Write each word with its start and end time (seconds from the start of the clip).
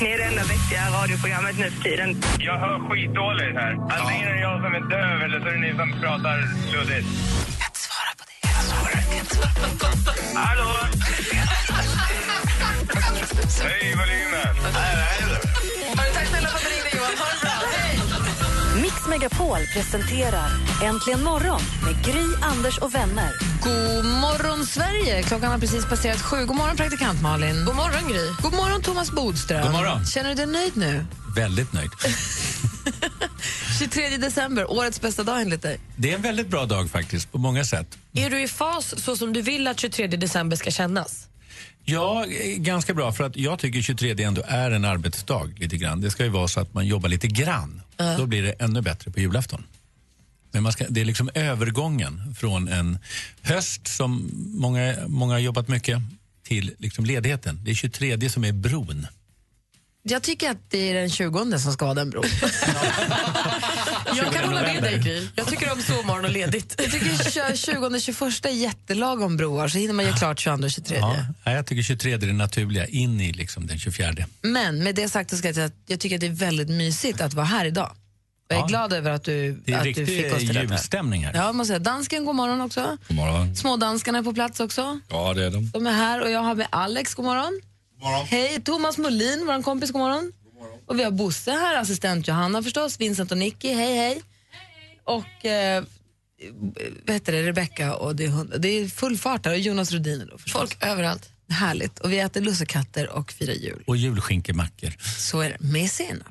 Ni 0.00 0.10
är 0.10 0.18
det 0.18 0.24
enda 0.24 0.42
vettiga 0.42 0.90
radioprogrammet 1.02 1.58
nu 1.58 1.70
för 1.70 1.82
tiden. 1.82 2.22
Jag 2.38 2.58
hör 2.58 2.78
skitdåligt 2.78 3.54
här. 3.54 3.72
Antingen 3.72 4.28
är 4.28 4.34
det 4.34 4.40
jag 4.40 4.62
som 4.62 4.74
är 4.74 4.80
döv 4.90 5.22
eller 5.22 5.40
så 5.40 5.46
är 5.46 5.52
det 5.52 5.60
ni 5.60 5.70
som 5.76 6.00
pratar 6.00 6.38
luddigt. 6.72 7.06
Hallå? 10.34 10.70
Hej, 13.62 13.94
volymen. 13.96 14.56
Mix 15.32 15.51
Megapol 19.12 19.58
presenterar 19.72 20.50
Äntligen 20.82 21.22
morgon 21.22 21.60
med 21.84 22.04
Gry, 22.04 22.24
Anders 22.42 22.78
och 22.78 22.94
vänner. 22.94 23.30
God 23.62 24.04
morgon, 24.04 24.66
Sverige! 24.66 25.22
Klockan 25.22 25.50
har 25.50 25.58
precis 25.58 25.86
passerat 25.86 26.20
sju. 26.22 26.44
God 26.44 26.56
morgon, 26.56 26.76
praktikant 26.76 27.22
Malin. 27.22 27.64
God 27.64 27.76
morgon, 27.76 28.08
Gry. 28.08 28.26
God 28.42 28.52
morgon, 28.52 28.82
Thomas 28.82 29.10
Bodström. 29.10 29.62
God 29.62 29.72
morgon. 29.72 30.06
Känner 30.06 30.28
du 30.28 30.34
dig 30.34 30.46
nöjd 30.46 30.76
nu? 30.76 31.04
Väldigt 31.36 31.72
nöjd. 31.72 31.90
23 33.78 34.16
december, 34.16 34.70
årets 34.70 35.00
bästa 35.00 35.22
dag 35.22 35.40
enligt 35.40 35.62
dig. 35.62 35.80
Det 35.96 36.10
är 36.10 36.14
en 36.14 36.22
väldigt 36.22 36.48
bra 36.48 36.66
dag 36.66 36.90
faktiskt, 36.90 37.32
på 37.32 37.38
många 37.38 37.64
sätt. 37.64 37.98
Är 38.12 38.30
du 38.30 38.42
i 38.42 38.48
fas 38.48 38.94
så 39.04 39.16
som 39.16 39.32
du 39.32 39.42
vill 39.42 39.68
att 39.68 39.80
23 39.80 40.06
december 40.06 40.56
ska 40.56 40.70
kännas? 40.70 41.28
Ja, 41.84 42.24
eh, 42.26 42.56
ganska 42.56 42.94
bra, 42.94 43.12
för 43.12 43.24
att 43.24 43.36
jag 43.36 43.58
tycker 43.58 43.82
23 43.82 44.24
ändå 44.24 44.42
är 44.46 44.70
en 44.70 44.84
arbetsdag 44.84 45.50
lite 45.56 45.76
grann. 45.76 46.00
Det 46.00 46.10
ska 46.10 46.24
ju 46.24 46.30
vara 46.30 46.48
så 46.48 46.60
att 46.60 46.74
man 46.74 46.86
jobbar 46.86 47.08
lite 47.08 47.26
grann. 47.26 47.82
Då 47.96 48.26
blir 48.26 48.42
det 48.42 48.52
ännu 48.52 48.80
bättre 48.82 49.10
på 49.10 49.20
julafton. 49.20 49.64
Men 50.52 50.62
man 50.62 50.72
ska, 50.72 50.86
det 50.88 51.00
är 51.00 51.04
liksom 51.04 51.30
övergången 51.34 52.34
från 52.34 52.68
en 52.68 52.98
höst 53.40 53.86
som 53.86 54.30
många, 54.34 54.96
många 55.06 55.34
har 55.34 55.38
jobbat 55.38 55.68
mycket 55.68 55.98
till 56.42 56.74
liksom 56.78 57.04
ledigheten. 57.04 57.60
Det 57.64 57.70
är 57.70 57.74
23 57.74 58.30
som 58.30 58.44
är 58.44 58.52
bron. 58.52 59.06
Jag 60.04 60.22
tycker 60.22 60.50
att 60.50 60.70
det 60.70 60.90
är 60.90 60.94
den 60.94 61.10
20 61.10 61.58
som 61.58 61.72
ska 61.72 61.84
vara 61.84 61.94
den 61.94 62.10
bron. 62.10 62.24
Jag 64.16 64.32
kan 64.32 64.44
hålla 64.44 64.62
med 64.62 64.82
dig, 64.82 64.98
Gry. 64.98 65.28
Jag 65.36 65.46
tycker 65.46 65.72
om 65.72 65.82
sovmorgon 65.82 66.24
och 66.24 66.30
ledigt. 66.30 66.74
Jag 66.78 66.90
tycker 66.92 67.56
20 67.56 67.86
och 67.86 68.00
21 68.00 68.44
är 68.46 68.50
jättelagom 68.50 69.36
broar, 69.36 69.68
så 69.68 69.78
hinner 69.78 69.94
man 69.94 70.04
göra 70.04 70.16
klart 70.16 70.40
22 70.40 70.64
och 70.64 70.70
23. 70.70 70.96
Ja, 71.44 71.52
jag 71.52 71.66
tycker 71.66 71.82
23 71.82 72.12
är 72.12 72.18
det 72.18 72.32
naturliga, 72.32 72.86
in 72.86 73.20
i 73.20 73.32
liksom 73.32 73.66
den 73.66 73.78
24. 73.78 74.14
Men 74.42 74.82
med 74.84 74.94
det 74.94 75.08
sagt 75.08 75.30
så 75.30 75.36
ska 75.36 75.48
jag 75.48 75.54
säga 75.54 75.66
att 75.66 75.74
jag 75.86 76.00
tycker 76.00 76.16
att 76.16 76.20
det 76.20 76.26
är 76.26 76.30
väldigt 76.30 76.68
mysigt 76.68 77.20
att 77.20 77.34
vara 77.34 77.46
här 77.46 77.64
idag. 77.64 77.96
Jag 78.48 78.58
är 78.58 78.62
Ja. 78.62 78.66
glad 78.66 78.92
över 78.92 79.10
att 79.10 79.24
du, 79.24 79.62
Det 79.64 79.72
är 79.72 79.78
att 79.78 79.84
du 79.84 80.06
fick 80.06 80.32
oss 80.32 80.38
till 80.38 80.48
detta. 80.54 80.60
julstämning 80.62 81.24
här. 81.26 81.34
Ja, 81.34 81.52
måste 81.52 81.68
säga. 81.68 81.78
Dansken, 81.78 82.24
god 82.24 82.34
morgon 82.34 82.60
också. 82.60 82.96
God 83.08 83.16
morgon. 83.16 83.56
Smådanskarna 83.56 84.18
är 84.18 84.22
på 84.22 84.32
plats 84.34 84.60
också. 84.60 85.00
Ja, 85.08 85.34
det 85.34 85.44
är 85.46 85.50
de. 85.50 85.70
De 85.70 85.86
är 85.86 85.92
här 85.92 86.22
och 86.22 86.30
jag 86.30 86.40
har 86.40 86.54
med 86.54 86.66
Alex, 86.70 87.14
god 87.14 87.24
morgon. 87.24 87.60
Hej, 88.02 88.62
Thomas 88.64 88.98
Molin, 88.98 89.46
vår 89.46 89.62
kompis, 89.62 89.90
god 89.90 90.00
morgon. 90.00 90.32
Och 90.86 90.98
vi 90.98 91.04
har 91.04 91.10
Bosse 91.10 91.50
här, 91.50 91.80
assistent 91.80 92.28
Johanna 92.28 92.62
förstås, 92.62 93.00
Vincent 93.00 93.32
och 93.32 93.38
Nicky, 93.38 93.74
hej 93.74 93.96
hej. 93.96 94.22
Och 95.04 95.44
eh, 95.44 95.84
vad 97.06 97.14
heter 97.14 97.32
det, 97.32 97.42
Rebecca 97.42 97.94
och 97.94 98.16
det 98.16 98.24
är, 98.24 98.28
hund, 98.28 98.54
det 98.58 98.68
är 98.68 98.88
full 98.88 99.18
fart 99.18 99.46
här 99.46 99.52
och 99.52 99.58
Jonas 99.58 99.92
Rhodiner 99.92 100.26
då 100.30 100.38
förstås. 100.38 100.60
Folk 100.60 100.84
överallt. 100.84 101.28
Härligt. 101.48 101.98
Och 101.98 102.12
vi 102.12 102.18
äter 102.18 102.40
lussekatter 102.40 103.08
och 103.08 103.32
firar 103.32 103.52
jul. 103.52 103.84
Och 103.86 103.96
julskinkemackor. 103.96 104.90
Så 105.18 105.40
är 105.40 105.50
det, 105.50 105.56
med 105.60 105.90
senap. 105.90 106.28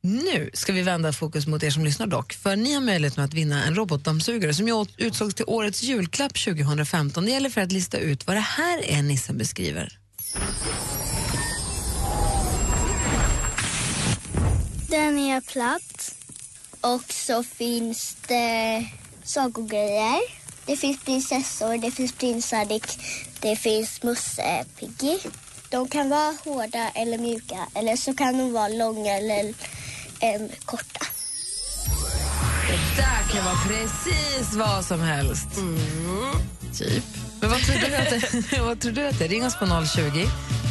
Nu 0.00 0.50
ska 0.52 0.72
vi 0.72 0.82
vända 0.82 1.12
fokus 1.12 1.46
mot 1.46 1.62
er 1.62 1.70
som 1.70 1.84
lyssnar 1.84 2.06
dock, 2.06 2.32
för 2.32 2.56
ni 2.56 2.74
har 2.74 2.80
möjlighet 2.80 3.18
att 3.18 3.34
vinna 3.34 3.64
en 3.64 3.74
robotdammsugare 3.74 4.54
som 4.54 4.86
utsågs 4.96 5.34
till 5.34 5.44
årets 5.48 5.82
julklapp 5.82 6.44
2015. 6.44 7.24
Det 7.24 7.30
gäller 7.30 7.50
för 7.50 7.60
att 7.60 7.72
lista 7.72 7.98
ut 7.98 8.26
vad 8.26 8.36
det 8.36 8.40
här 8.40 8.84
är 8.84 9.02
nissen 9.02 9.38
beskriver. 9.38 9.98
Den 14.94 15.18
är 15.18 15.40
platt. 15.40 16.14
Och 16.80 17.12
så 17.12 17.42
finns 17.42 18.16
det 18.28 18.86
sagogrejer. 19.24 20.20
Det 20.66 20.76
finns 20.76 21.04
prinsessor, 21.04 21.78
det 21.78 21.90
finns 21.90 22.12
prinsar, 22.12 22.64
det, 22.64 22.98
det 23.40 23.56
finns 23.56 24.02
Musse 24.02 24.64
Piggy. 24.78 25.18
De 25.70 25.88
kan 25.88 26.10
vara 26.10 26.34
hårda 26.44 26.90
eller 26.94 27.18
mjuka 27.18 27.66
eller 27.74 27.96
så 27.96 28.14
kan 28.14 28.38
de 28.38 28.52
vara 28.52 28.68
långa 28.68 29.12
eller 29.16 29.54
em, 30.20 30.48
korta. 30.64 31.06
Det 32.68 33.02
där 33.02 33.34
kan 33.34 33.44
vara 33.44 33.58
precis 33.68 34.54
vad 34.54 34.84
som 34.84 35.00
helst. 35.00 35.48
Typ. 36.78 37.04
Men 37.44 37.50
vad 37.50 37.60
tror 37.60 37.76
du 37.76 37.96
att 37.96 38.10
det, 38.10 38.58
vad 38.62 38.80
tror 38.80 38.92
du 38.92 39.06
att 39.06 39.18
det 39.18 39.24
är? 39.24 39.28
Ring 39.28 39.44
oss 39.46 39.56
på 39.58 39.66
020 39.66 40.26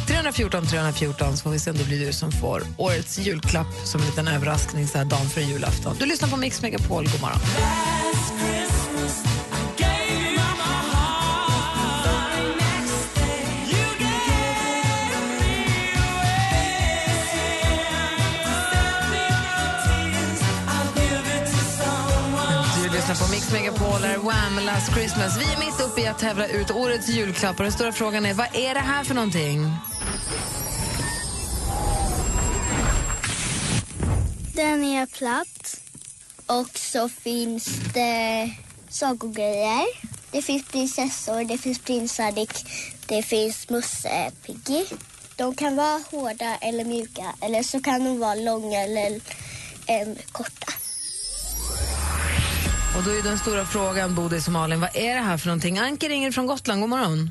314 0.06 0.66
314 0.66 1.36
så 1.36 1.42
får 1.42 1.50
vi 1.50 1.58
se 1.58 1.70
om 1.70 1.76
det 1.76 1.84
blir 1.84 2.06
du 2.06 2.12
som 2.12 2.32
får 2.32 2.62
årets 2.76 3.18
julklapp 3.18 3.66
som 3.84 4.00
en 4.00 4.06
liten 4.06 4.28
överraskning 4.28 4.86
så 4.86 4.98
här 4.98 5.04
dagen 5.04 5.28
före 5.28 5.44
julafton. 5.44 5.96
Du 5.98 6.06
lyssnar 6.06 6.28
på 6.28 6.36
Mix 6.36 6.62
Megapol, 6.62 7.04
god 7.04 7.20
morgon. 7.20 7.38
Du 8.38 8.83
Megapol, 23.54 24.02
här, 24.02 24.18
Wham! 24.18 24.64
Last 24.66 24.92
Christmas. 24.92 25.38
Vi 25.38 25.44
är 25.44 25.58
mitt 25.58 25.80
uppe 25.80 26.00
i 26.00 26.06
att 26.06 26.18
tävla 26.18 26.48
ut 26.48 26.70
årets 26.70 27.08
julklapp 27.08 27.58
och 27.58 27.62
den 27.62 27.72
stora 27.72 27.92
frågan 27.92 28.26
är, 28.26 28.34
vad 28.34 28.46
är 28.56 28.74
det 28.74 28.80
här 28.80 29.04
för 29.04 29.14
någonting? 29.14 29.70
Den 34.54 34.84
är 34.84 35.06
platt. 35.06 35.80
Och 36.46 36.78
så 36.78 37.08
finns 37.08 37.66
det 37.94 38.50
sagogrejer. 38.88 39.86
Det 40.30 40.42
finns 40.42 40.64
prinsessor, 40.64 41.44
det 41.44 41.58
finns 41.58 41.78
prinsar, 41.78 42.32
det, 43.06 43.22
finns 43.22 43.68
Musse 43.68 44.30
Piggy. 44.46 44.84
De 45.36 45.54
kan 45.54 45.76
vara 45.76 46.02
hårda 46.10 46.56
eller 46.60 46.84
mjuka 46.84 47.34
eller 47.40 47.62
så 47.62 47.80
kan 47.80 48.04
de 48.04 48.18
vara 48.18 48.34
långa 48.34 48.80
eller 48.80 49.20
em, 49.86 50.16
korta. 50.32 50.72
Och 52.96 53.02
då 53.04 53.10
är 53.10 53.22
den 53.22 53.38
stora 53.38 53.64
frågan, 53.64 54.14
Bodil 54.14 54.40
och 54.46 54.52
Malin, 54.52 54.80
vad 54.80 54.96
är 54.96 55.14
det 55.14 55.20
här 55.20 55.36
för 55.38 55.46
någonting? 55.46 55.78
Anke 55.78 56.08
ringer 56.08 56.30
från 56.30 56.46
Gotland, 56.46 56.80
god 56.80 56.90
morgon. 56.90 57.30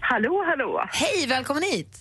Hallå, 0.00 0.44
hallå. 0.46 0.84
Hej, 0.92 1.26
välkommen 1.28 1.62
hit! 1.62 1.98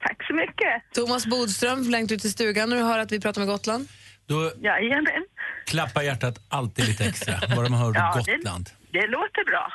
Tack 0.00 0.26
så 0.26 0.34
mycket. 0.34 0.82
Thomas 0.94 1.26
Bodström, 1.26 1.90
längst 1.90 2.12
ut 2.12 2.24
i 2.24 2.30
stugan 2.30 2.68
när 2.70 2.76
du 2.76 2.82
hör 2.82 2.98
att 2.98 3.12
vi 3.12 3.20
pratar 3.20 3.40
med 3.40 3.48
Gotland. 3.48 3.88
Då 4.26 4.52
Jajamän. 4.62 5.24
klappar 5.66 6.02
hjärtat 6.02 6.38
alltid 6.48 6.88
lite 6.88 7.04
extra, 7.04 7.34
bara 7.56 7.68
man 7.68 7.80
hör 7.80 7.92
Ja, 7.94 8.22
det- 8.26 8.36
Gotland. 8.36 8.70
Det 8.92 9.06
låter 9.06 9.44
bra. 9.50 9.72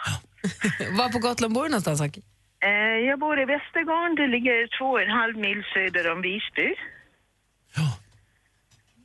Var 0.98 1.10
på 1.10 1.20
Gotland 1.20 1.54
bor 1.54 1.64
du 1.64 1.70
någonstans, 1.70 2.02
Anke? 2.02 2.22
Eh, 2.64 2.70
jag 3.10 3.20
bor 3.20 3.42
i 3.42 3.46
Västergarn. 3.46 4.16
Det 4.16 4.28
ligger 4.28 4.78
två 4.80 4.86
och 4.86 5.02
en 5.02 5.10
halv 5.10 5.38
mil 5.38 5.64
söder 5.74 6.12
om 6.12 6.22
Visby. 6.22 6.70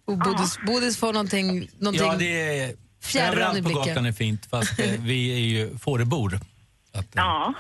Och 0.07 0.19
Bodis, 0.19 0.59
Bodis 0.67 0.99
får 1.01 1.13
någonting, 1.13 1.69
någonting 1.79 2.07
Ja, 2.07 2.17
det 2.19 2.59
är... 2.61 2.84
fjärran 3.05 3.33
i 3.35 3.37
Överallt 3.37 3.63
på. 3.65 3.71
Gotland 3.71 4.07
är 4.07 4.13
fint, 4.13 4.47
fast 4.51 4.79
eh, 4.81 4.87
vi 5.01 5.35
är 5.35 5.39
ju 5.63 5.79
fårebor. 5.79 6.31
Så 6.93 6.99
att, 7.01 7.17
eh, 7.17 7.23
Ja. 7.25 7.55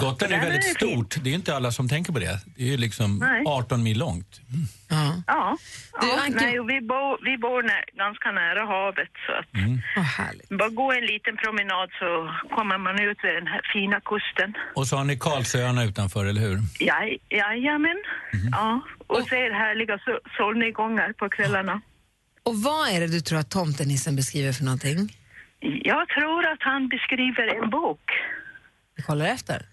Gotland 0.00 0.22
är 0.22 0.28
där 0.28 0.36
är 0.46 0.50
väldigt 0.50 0.78
det 0.80 0.86
stort. 0.86 1.14
Det 1.24 1.30
är 1.30 1.34
inte 1.34 1.56
alla 1.56 1.72
som 1.72 1.88
tänker 1.88 2.12
på 2.12 2.18
det. 2.18 2.40
Det 2.56 2.62
är 2.62 2.66
ju 2.66 2.76
liksom 2.76 3.18
Nej. 3.18 3.42
18 3.46 3.82
mil 3.82 3.98
långt. 3.98 4.40
Mm. 4.52 4.66
Ja. 4.88 5.22
Ja. 5.26 5.56
Du, 6.00 6.06
ja 6.06 6.14
Anke- 6.26 6.34
nej, 6.36 6.60
och 6.60 6.70
vi 6.70 6.80
bor, 6.80 7.24
vi 7.24 7.38
bor 7.38 7.62
nä, 7.62 7.84
ganska 7.92 8.30
nära 8.32 8.64
havet 8.66 9.08
så 9.26 9.32
att 9.32 9.46
Vad 9.96 10.04
härligt. 10.04 10.48
bara 10.48 10.68
gå 10.68 10.92
en 10.92 11.06
liten 11.06 11.36
promenad 11.36 11.88
så 12.00 12.08
kommer 12.56 12.78
man 12.78 13.00
ut 13.00 13.18
vid 13.24 13.34
den 13.34 13.46
här 13.46 13.60
fina 13.72 14.00
kusten. 14.00 14.54
Och 14.74 14.86
så 14.86 14.96
har 14.96 15.04
ni 15.04 15.18
Karlsöarna 15.18 15.84
utanför, 15.84 16.24
eller 16.26 16.40
hur? 16.40 16.58
Jaj, 16.80 17.18
jajamän. 17.30 18.02
Ja. 18.52 18.80
Och 19.06 19.22
ser 19.28 19.50
härliga 19.50 19.96
so- 19.96 20.24
solnedgångar 20.36 21.12
på 21.12 21.28
kvällarna. 21.28 21.80
Och 22.46 22.62
vad 22.62 22.88
är 22.88 23.00
det 23.00 23.06
du 23.06 23.20
tror 23.20 23.38
att 23.38 23.50
tomtenissen 23.50 24.16
beskriver 24.16 24.52
för 24.52 24.64
någonting? 24.64 25.16
Jag 25.60 26.08
tror 26.08 26.46
att 26.46 26.58
han 26.62 26.88
beskriver 26.88 27.62
en 27.64 27.70
bok. 27.70 28.00
Vi 28.96 29.02
kollar 29.02 29.26
efter. 29.26 29.66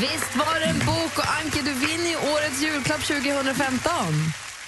Visst 0.00 0.36
var 0.36 0.60
det 0.60 0.66
en 0.66 0.78
bok 0.78 1.18
och 1.18 1.24
Anke, 1.42 1.62
du 1.62 1.72
vinner 1.72 2.10
ju 2.10 2.16
årets 2.16 2.62
julklapp 2.62 3.00
2015. 3.00 3.92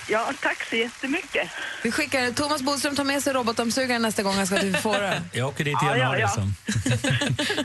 Ja, 0.09 0.31
tack 0.41 0.65
så 0.70 0.77
jättemycket. 0.77 1.49
Vi 1.82 1.93
skickar 1.93 2.31
Thomas 2.31 2.62
Bodström 2.62 2.97
tar 2.97 3.05
med 3.05 3.23
sig 3.23 3.32
robotdammsugaren 3.32 4.03
nästa 4.03 4.23
gång 4.23 4.35
han 4.35 4.47
ska 4.47 4.59
till 4.59 4.77
Fårö. 4.77 5.20
Jag 5.32 5.49
åker 5.49 5.65
dit 5.65 5.73
i 5.73 5.77
Ja, 5.87 5.97
ja, 5.97 5.97
januari. 5.97 6.20
ja. 6.20 6.29
Som. 6.29 6.55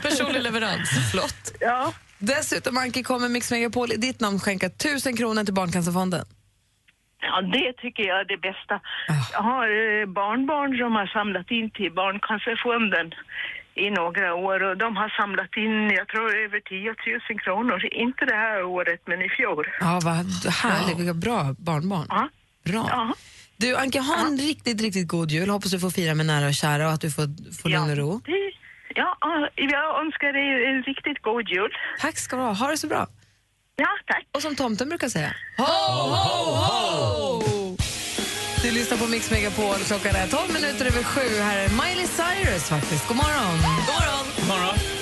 Personlig 0.02 0.42
leverans. 0.42 0.88
Flott. 1.12 1.52
Ja, 1.60 1.92
Dessutom 2.20 2.76
Anke 2.76 3.02
kommer 3.02 3.28
Mix 3.28 3.50
Megapol 3.50 3.92
i 3.92 3.96
ditt 3.96 4.20
namn 4.20 4.40
skänka 4.40 4.66
1000 4.66 5.16
kronor 5.16 5.44
till 5.44 5.54
Barncancerfonden. 5.54 6.24
ja, 7.22 7.40
det 7.42 7.72
tycker 7.82 8.02
jag 8.02 8.20
är 8.20 8.24
det 8.24 8.36
bästa. 8.48 8.80
Jag 9.32 9.42
har 9.42 9.66
eh, 9.66 10.06
barnbarn 10.06 10.78
som 10.78 10.92
har 10.94 11.06
samlat 11.06 11.50
in 11.50 11.70
till 11.70 11.92
Barncancerfonden 11.92 13.06
i 13.74 13.90
några 13.90 14.34
år 14.34 14.62
och 14.62 14.76
de 14.76 14.96
har 14.96 15.08
samlat 15.20 15.56
in, 15.56 15.90
jag 16.00 16.08
tror 16.08 16.28
över 16.44 16.60
10 16.60 16.94
000 17.30 17.40
kronor. 17.44 17.84
Inte 18.04 18.24
det 18.24 18.34
här 18.46 18.62
året, 18.62 19.00
men 19.06 19.22
i 19.22 19.28
fjol. 19.28 19.64
Ja, 19.80 20.00
vad 20.04 20.14
härligt. 20.64 20.98
Vilka 20.98 21.14
bra 21.14 21.54
barnbarn. 21.58 22.06
Ja. 22.08 22.28
Bra. 22.64 22.86
Ja. 22.90 23.14
Du, 23.56 23.76
Anke, 23.76 24.00
ha 24.00 24.26
en 24.26 24.38
riktigt, 24.38 24.80
riktigt 24.80 25.08
god 25.08 25.30
jul. 25.30 25.48
Hoppas 25.48 25.70
du 25.70 25.80
får 25.80 25.90
fira 25.90 26.14
med 26.14 26.26
nära 26.26 26.46
och 26.46 26.54
kära 26.54 26.86
och 26.86 26.92
att 26.92 27.00
du 27.00 27.10
får, 27.10 27.26
får 27.62 27.68
lugn 27.68 27.90
och 27.90 27.96
ro. 27.96 28.20
det, 28.24 28.52
ja, 28.94 29.16
ja, 29.20 29.48
jag 29.56 30.00
önskar 30.04 30.32
dig 30.32 30.66
en 30.70 30.82
riktigt 30.82 31.22
god 31.22 31.48
jul. 31.48 31.70
Tack 32.00 32.18
ska 32.18 32.36
du 32.36 32.42
ha. 32.42 32.52
Ha 32.52 32.66
det 32.70 32.76
så 32.76 32.86
bra. 32.86 33.06
Ja, 33.76 33.88
tack. 34.06 34.24
Och 34.34 34.42
som 34.42 34.56
tomten 34.56 34.88
brukar 34.88 35.08
säga, 35.08 35.34
ho, 35.58 35.64
ho, 35.64 36.54
ho! 36.54 37.76
Du 38.62 38.70
lyssnar 38.70 38.98
på 38.98 39.06
Mix 39.06 39.30
Megapol. 39.30 39.74
Klockan 39.74 40.16
är 40.16 40.26
12 40.26 40.52
minuter 40.52 40.86
över 40.86 41.02
sju. 41.02 41.40
Här 41.40 41.58
är 41.58 41.68
Miley 41.68 42.06
Cyrus 42.06 42.68
faktiskt. 42.68 43.08
God 43.08 43.16
morgon. 43.16 43.52
God 43.52 43.94
morgon. 43.94 44.26
God 44.36 44.48
morgon. 44.48 44.99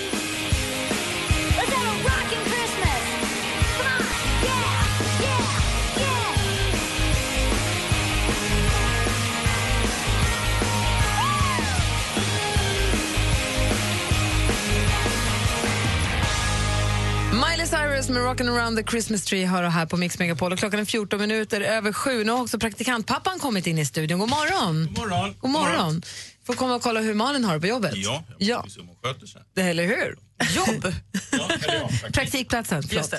Cyrus 17.98 18.08
med 18.08 18.22
Rockin' 18.22 18.48
around 18.48 18.76
the 18.76 18.84
Christmas 18.90 19.24
tree 19.24 19.46
hör 19.46 19.62
här 19.62 19.86
på 19.86 19.96
Mix 19.96 20.18
Megapol. 20.18 20.52
Och 20.52 20.58
klockan 20.58 20.80
är 20.80 20.84
14 20.84 21.20
minuter 21.20 21.60
över 21.60 21.92
sju. 21.92 22.24
Nu 22.24 22.32
har 22.32 22.42
också 22.42 22.58
praktikantpappan 22.58 23.38
kommit 23.38 23.66
in 23.66 23.78
i 23.78 23.84
studion. 23.84 24.18
God 24.18 24.28
morgon. 24.28 24.86
God 24.86 25.08
morgon. 25.08 25.34
God 25.40 25.50
morgon. 25.50 26.02
Får 26.46 26.54
komma 26.54 26.74
och 26.74 26.82
kolla 26.82 27.00
hur 27.00 27.14
Malin 27.14 27.44
har 27.44 27.54
det 27.54 27.60
på 27.60 27.66
jobbet. 27.66 27.92
Ja, 27.96 28.24
ja. 28.28 28.46
jag 28.46 28.64
måste 28.64 28.74
se 28.74 28.80
om 28.80 28.88
hon 28.88 28.96
sköter 29.02 29.26
sig. 29.26 29.42
Det, 29.54 29.62
eller 29.62 29.86
hur? 29.86 30.16
Jobb. 30.56 30.94
Ja, 31.30 31.50
ja. 31.66 31.90
Praktikplatsen, 32.12 32.82
förlåt. 32.82 33.14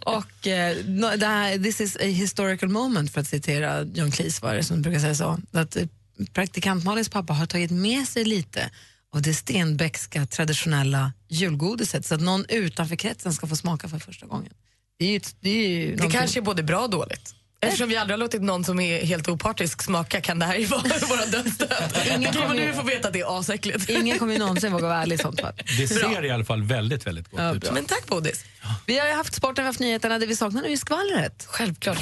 och 0.00 0.46
no, 0.84 1.16
det 1.16 1.26
här, 1.26 1.58
this 1.58 1.80
is 1.80 1.96
a 1.96 2.04
historical 2.04 2.68
moment 2.68 3.12
för 3.12 3.20
att 3.20 3.28
citera 3.28 3.82
John 3.82 4.10
Cleese 4.10 4.42
var 4.42 4.54
det 4.54 4.64
som 4.64 4.82
brukar 4.82 5.00
säga 5.00 5.14
så. 5.14 5.38
Att 5.52 5.76
eh, 5.76 5.86
praktikant 6.32 6.84
Malins 6.84 7.08
pappa 7.08 7.32
har 7.32 7.46
tagit 7.46 7.70
med 7.70 8.08
sig 8.08 8.24
lite 8.24 8.70
av 9.14 9.22
det 9.22 9.34
Stenbeckska 9.34 10.26
traditionella 10.26 11.12
julgodiset 11.28 12.06
så 12.06 12.14
att 12.14 12.20
någon 12.20 12.44
utanför 12.48 12.96
kretsen 12.96 13.32
ska 13.32 13.46
få 13.46 13.56
smaka 13.56 13.88
för 13.88 13.98
första 13.98 14.26
gången. 14.26 14.52
Det, 14.98 15.04
är 15.04 15.10
ju, 15.12 15.20
det, 15.40 15.50
är 15.50 15.68
ju 15.68 15.84
Det 15.90 15.96
någonting- 15.96 16.20
kanske 16.20 16.40
är 16.40 16.42
både 16.42 16.62
bra 16.62 16.80
och 16.80 16.90
dåligt. 16.90 17.34
Eftersom 17.64 17.88
vi 17.88 17.96
aldrig 17.96 18.12
har 18.12 18.18
låtit 18.18 18.42
någon 18.42 18.64
som 18.64 18.80
är 18.80 19.04
helt 19.04 19.28
opartisk 19.28 19.82
smaka 19.82 20.20
kan 20.20 20.38
det 20.38 20.46
här 20.46 20.56
ju 20.56 20.66
vara 20.66 20.82
våra 21.08 21.26
dödsstöt. 21.26 22.06
Ingen 22.16 22.32
kommer 22.32 22.54
nu 22.54 22.72
få 22.72 22.82
veta 22.82 23.08
att 23.08 23.14
det 23.14 23.20
är 23.20 23.38
asäckligt. 23.40 23.88
Ingen 23.90 24.18
kommer 24.18 24.32
ju 24.32 24.38
någonsin 24.46 24.72
våga 24.72 24.88
vara 24.88 25.02
ärlig 25.02 25.14
i 25.14 25.18
sånt 25.18 25.40
fall. 25.40 25.52
Det 25.78 25.88
ser 25.88 26.24
i 26.24 26.30
alla 26.30 26.44
fall 26.44 26.62
väldigt, 26.62 27.06
väldigt 27.06 27.30
gott 27.30 27.40
Ja, 27.40 27.54
ut. 27.54 27.60
bra. 27.62 27.72
Men 27.72 27.84
tack 27.84 28.06
Bodis. 28.06 28.44
Vi 28.86 28.98
har 28.98 29.06
ju 29.06 29.14
haft 29.14 29.34
sporten, 29.34 29.54
vi 29.56 29.66
har 29.66 29.68
haft 29.68 29.80
nyheterna. 29.80 30.18
Det 30.18 30.26
vi 30.26 30.36
saknar 30.36 30.62
nu 30.62 30.72
är 30.72 30.76
skvallret. 30.76 31.44
Självklart. 31.48 31.98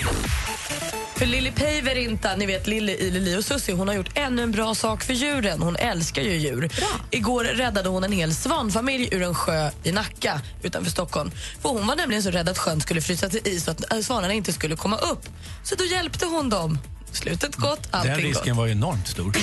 För 1.20 1.26
Lili 1.26 1.50
Päiverinta, 1.50 2.36
ni 2.36 2.46
vet 2.46 2.66
Lili 2.66 2.92
i 2.92 3.10
Lili 3.10 3.36
och 3.36 3.44
Susie, 3.44 3.74
hon 3.74 3.88
har 3.88 3.94
gjort 3.94 4.10
ännu 4.14 4.42
en 4.42 4.50
bra 4.50 4.74
sak 4.74 5.04
för 5.04 5.14
djuren. 5.14 5.62
Hon 5.62 5.76
älskar 5.76 6.22
ju 6.22 6.36
djur. 6.36 6.68
Igår 7.10 7.44
räddade 7.44 7.88
hon 7.88 8.04
en 8.04 8.12
hel 8.12 8.34
svanfamilj 8.34 9.08
ur 9.12 9.22
en 9.22 9.34
sjö 9.34 9.70
i 9.82 9.92
Nacka 9.92 10.40
utanför 10.62 10.90
Stockholm. 10.90 11.30
För 11.62 11.68
hon 11.68 11.86
var 11.86 11.96
nämligen 11.96 12.22
så 12.22 12.30
rädd 12.30 12.48
att 12.48 12.58
sjön 12.58 12.80
skulle 12.80 13.00
frysa 13.00 13.28
till 13.28 13.40
is 13.44 13.68
och 13.68 13.72
att 13.72 13.92
äh, 13.92 14.00
svanarna 14.00 14.32
inte 14.32 14.52
skulle 14.52 14.76
komma 14.76 14.96
upp. 14.96 15.28
Så 15.64 15.74
då 15.74 15.84
hjälpte 15.84 16.26
hon 16.26 16.48
dem. 16.48 16.78
Slutet 17.12 17.56
gott, 17.56 17.88
allting 17.90 18.12
Den 18.12 18.20
risken 18.20 18.48
gott. 18.48 18.56
var 18.56 18.66
ju 18.66 18.72
enormt 18.72 19.08
stor. 19.08 19.36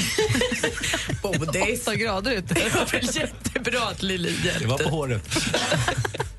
Bodis. 1.22 1.88
8 1.88 1.96
grader 1.96 2.32
ute. 2.32 2.54
Det 2.54 2.76
var 2.76 2.86
väl 2.86 3.16
jättebra 3.16 3.82
att 3.82 4.04
Lili 4.04 4.36
hjälpte. 4.46 4.64
Det 4.64 4.68
var 4.68 4.78
på 4.78 4.90
håret. 4.90 5.30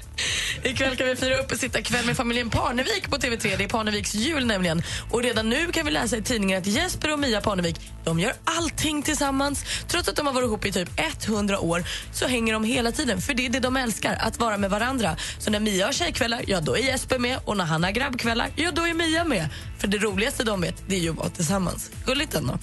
Ikväll 0.62 0.96
kan 0.96 1.06
vi 1.06 1.16
fira 1.16 1.38
upp 1.38 1.52
och 1.52 1.58
sitta 1.58 1.82
kväll 1.82 2.06
med 2.06 2.16
familjen 2.16 2.50
Parnevik 2.50 3.10
på 3.10 3.16
TV3. 3.16 3.56
Det 3.58 3.64
är 3.64 3.69
Parneviks 3.69 4.14
jul 4.14 4.46
nämligen. 4.46 4.82
Och 5.10 5.22
redan 5.22 5.49
nu 5.49 5.72
kan 5.72 5.87
vi 5.87 5.90
läsa 5.93 6.16
i 6.16 6.22
tidningen 6.22 6.58
att 6.58 6.66
Jesper 6.66 7.12
och 7.12 7.19
Mia 7.19 7.40
Parnevik 7.40 7.76
de 8.05 8.20
gör 8.20 8.32
allting 8.44 9.02
tillsammans. 9.02 9.64
Trots 9.88 10.08
att 10.08 10.16
de 10.16 10.26
har 10.26 10.32
varit 10.32 10.46
ihop 10.46 10.64
i 10.64 10.72
typ 10.72 10.88
100 11.26 11.60
år 11.60 11.84
så 12.12 12.26
hänger 12.26 12.52
de 12.52 12.64
hela 12.64 12.93
tiden. 12.93 13.20
För 13.20 13.34
det 13.34 13.46
är 13.46 13.50
det 13.50 13.60
de 13.60 13.76
älskar, 13.76 14.19
att 14.20 14.38
vara 14.38 14.58
med 14.58 14.70
varandra. 14.70 15.16
Så 15.38 15.50
när 15.50 15.60
Mia 15.60 15.87
har 15.87 15.93
tjejkvällar, 15.93 16.44
ja 16.46 16.60
då 16.60 16.76
är 16.76 16.82
Jesper 16.82 17.19
med. 17.19 17.38
Och 17.44 17.56
när 17.56 17.64
han 17.64 17.84
har 17.84 17.90
grabbkvällar, 17.90 18.50
ja 18.56 18.70
då 18.70 18.82
är 18.87 18.94
Mia 18.94 19.25
med. 19.25 19.49
För 19.78 19.88
det 19.88 19.99
roligaste 19.99 20.44
de 20.44 20.60
vet, 20.60 20.82
det 20.88 20.96
är 20.96 21.00
ju 21.00 21.10
att 21.10 21.16
vara 21.16 21.28
tillsammans. 21.28 21.90
Gulligt 22.06 22.34
ändå. 22.34 22.58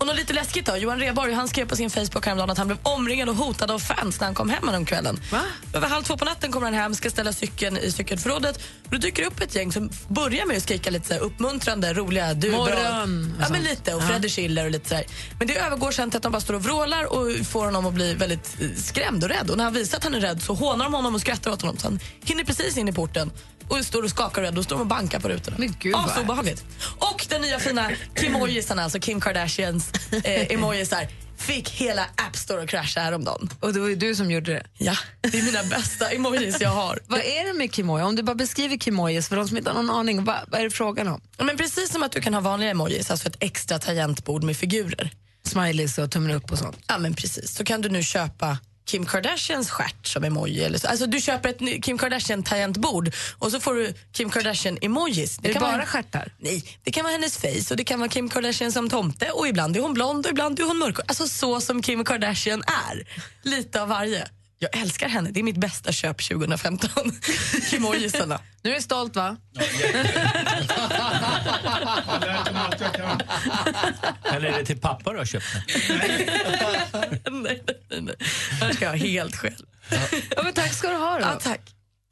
Och 0.00 0.06
något 0.06 0.16
lite 0.16 0.32
läskigt 0.32 0.66
då. 0.66 0.76
Johan 0.76 0.98
Rheborg 0.98 1.32
han 1.32 1.48
skrev 1.48 1.66
på 1.68 1.76
sin 1.76 1.90
Facebook 1.90 2.24
häromdagen 2.26 2.50
att 2.50 2.58
han 2.58 2.66
blev 2.66 2.78
omringad 2.82 3.28
och 3.28 3.34
hotad 3.36 3.70
av 3.70 3.78
fans 3.78 4.20
när 4.20 4.26
han 4.26 4.34
kom 4.34 4.50
hem 4.50 4.66
den 4.66 4.84
kvällen. 4.84 5.20
Va? 5.32 5.40
Över 5.74 5.88
halv 5.88 6.02
två 6.02 6.16
på 6.16 6.24
natten 6.24 6.52
kommer 6.52 6.66
han 6.66 6.74
hem, 6.74 6.94
ska 6.94 7.10
ställa 7.10 7.32
cykeln 7.32 7.76
i 7.78 7.92
cykelförrådet. 7.92 8.56
Och 8.84 8.90
då 8.90 8.96
dyker 8.98 9.22
det 9.22 9.28
upp 9.28 9.40
ett 9.40 9.54
gäng 9.54 9.72
som 9.72 9.90
börjar 10.08 10.46
med 10.46 10.56
att 10.56 10.62
skrika 10.62 10.90
lite 10.90 11.08
så 11.08 11.14
här 11.14 11.20
uppmuntrande, 11.20 11.94
roliga 11.94 12.34
du. 12.34 12.50
Morgon 12.50 13.34
Ja, 13.40 13.46
men 13.50 13.62
lite. 13.62 13.94
Och 13.94 14.02
Ja. 14.02 14.06
Freddy 14.06 14.28
Schiller 14.28 14.64
och 14.64 14.70
lite 14.70 14.88
så 14.88 14.94
här. 14.94 15.04
Men 15.38 15.48
det 15.48 15.56
övergår 15.58 15.90
sen 15.90 16.10
till 16.10 16.16
att 16.16 16.22
de 16.22 16.32
bara 16.32 16.40
står 16.40 16.54
och 16.54 16.64
vrålar 16.64 17.04
och 17.12 17.46
får 17.46 17.64
honom 17.64 17.86
att 17.86 17.94
bli 17.94 18.14
väldigt 18.14 18.56
eh, 18.60 18.68
skrämd 18.76 19.24
och 19.24 19.30
rädd. 19.30 19.50
Och 19.50 19.56
när 19.56 19.64
han 19.64 19.72
visar 19.74 19.98
att 19.98 20.04
han 20.04 20.14
är 20.14 20.20
rädd 20.20 20.42
så 20.42 20.54
hånar 20.54 20.84
de 20.84 20.94
honom 20.94 21.14
och 21.14 21.20
skrattar 21.20 21.50
åt 21.50 21.62
honom. 21.62 21.76
Så 21.78 21.86
han 21.86 22.00
hinner 22.24 22.44
precis 22.44 22.76
in 22.76 22.88
i 22.88 22.92
porten 22.92 23.30
och 23.70 23.84
står 23.84 24.02
och 24.02 24.10
skakar 24.10 24.42
och. 24.42 24.54
Då 24.54 24.62
står 24.62 24.76
de 24.76 24.80
och 24.80 24.86
bankar 24.86 25.20
på 25.20 25.28
rutorna. 25.28 25.56
Men 25.60 25.74
gud, 25.78 25.92
vad 25.92 26.10
så 26.10 26.20
obehagligt. 26.20 26.64
Och 26.98 27.26
den 27.28 27.42
nya 27.42 27.58
fina 27.58 27.90
Kimojisarna, 28.20 28.82
alltså 28.82 29.00
Kim 29.00 29.20
Kardashians 29.20 29.92
eh, 30.24 30.52
emojisar 30.52 31.08
fick 31.36 31.70
hela 31.70 32.02
App 32.02 32.36
Store 32.36 32.62
att 32.62 32.68
krascha 32.68 33.00
häromdagen. 33.00 33.50
Och 33.60 33.72
det 33.72 33.80
var 33.80 33.88
ju 33.88 33.94
du 33.96 34.14
som 34.14 34.30
gjorde 34.30 34.52
det. 34.52 34.66
Ja, 34.78 34.96
det 35.20 35.38
är 35.38 35.42
mina 35.42 35.64
bästa 35.64 36.10
emojis 36.10 36.60
jag 36.60 36.70
har. 36.70 36.98
Vad 37.06 37.20
är 37.20 37.46
det 37.46 37.52
med 37.58 37.74
Kimoja? 37.74 38.06
Om 38.06 38.16
du 38.16 38.22
bara 38.22 38.34
beskriver 38.34 38.76
Kimojis 38.76 39.28
för 39.28 39.36
de 39.36 39.48
som 39.48 39.56
inte 39.56 39.70
har 39.70 39.82
någon 39.82 39.96
aning, 39.96 40.24
vad, 40.24 40.36
vad 40.48 40.60
är 40.60 40.64
det 40.64 40.70
frågan 40.70 41.08
om? 41.08 41.20
Ja, 41.38 41.44
Men 41.44 41.56
precis 41.56 41.92
som 41.92 42.02
att 42.02 42.12
du 42.12 42.20
kan 42.20 42.34
ha 42.34 42.40
vanliga 42.40 42.70
emojis, 42.70 43.10
alltså 43.10 43.28
ett 43.28 43.36
extra 43.40 43.78
tangentbord 43.78 44.42
med 44.42 44.56
figurer. 44.56 45.12
Smileys 45.46 45.98
och 45.98 46.10
tummen 46.10 46.30
upp 46.30 46.52
och 46.52 46.58
sånt. 46.58 46.76
Ja 46.86 46.98
men 46.98 47.14
precis, 47.14 47.54
så 47.54 47.64
kan 47.64 47.80
du 47.80 47.88
nu 47.88 48.02
köpa 48.02 48.58
Kim 48.90 49.06
Kardashians 49.06 49.70
stjärt 49.70 50.06
som 50.06 50.24
emoji. 50.24 50.64
Eller 50.64 50.78
så. 50.78 50.88
Alltså 50.88 51.06
du 51.06 51.20
köper 51.20 51.48
ett 51.48 51.84
Kim 51.84 51.98
Kardashian 51.98 52.42
tangentbord 52.42 53.12
och 53.38 53.50
så 53.50 53.60
får 53.60 53.74
du 53.74 53.94
Kim 54.12 54.30
Kardashian 54.30 54.78
emojis. 54.80 55.38
är 55.38 55.42
det 55.42 55.52
kan 55.52 55.60
bara 55.62 55.72
vara, 55.72 55.86
stjärtar? 55.86 56.32
Nej, 56.38 56.64
det 56.84 56.90
kan 56.90 57.04
vara 57.04 57.12
hennes 57.12 57.36
face 57.36 57.70
och 57.70 57.76
det 57.76 57.84
kan 57.84 57.98
vara 57.98 58.08
Kim 58.08 58.28
Kardashian 58.28 58.72
som 58.72 58.88
tomte 58.90 59.30
och 59.30 59.48
ibland 59.48 59.76
är 59.76 59.80
hon 59.80 59.94
blond 59.94 60.26
och 60.26 60.32
ibland 60.32 60.60
är 60.60 60.64
hon 60.64 60.78
mörk. 60.78 60.98
Alltså 61.06 61.28
så 61.28 61.60
som 61.60 61.82
Kim 61.82 62.04
Kardashian 62.04 62.62
är. 62.62 63.08
Lite 63.42 63.82
av 63.82 63.88
varje. 63.88 64.28
Jag 64.62 64.76
älskar 64.76 65.08
henne, 65.08 65.30
det 65.30 65.40
är 65.40 65.44
mitt 65.44 65.56
bästa 65.56 65.92
köp 65.92 66.28
2015. 66.28 66.90
Kimojisarna. 67.70 68.40
Nu 68.62 68.70
är 68.70 68.74
du 68.74 68.82
stolt 68.82 69.16
va? 69.16 69.36
Eller 74.24 74.48
är 74.48 74.58
det 74.58 74.64
till 74.64 74.80
pappa 74.80 75.12
du 75.12 75.18
har 75.18 75.24
köpt 75.24 75.46
den? 75.52 75.62
nej, 77.42 77.62
nej, 77.90 78.00
nej. 78.00 78.14
Jag 78.60 78.74
ska 78.74 78.84
jag 78.84 78.92
ha 78.92 78.98
helt 78.98 79.36
själv. 79.36 79.66
Ja, 80.36 80.42
men 80.42 80.52
tack 80.52 80.72
ska 80.74 80.90
du 80.90 80.96
ha 80.96 81.18
då. 81.18 81.20
Ja, 81.20 81.38
tack. 81.42 81.60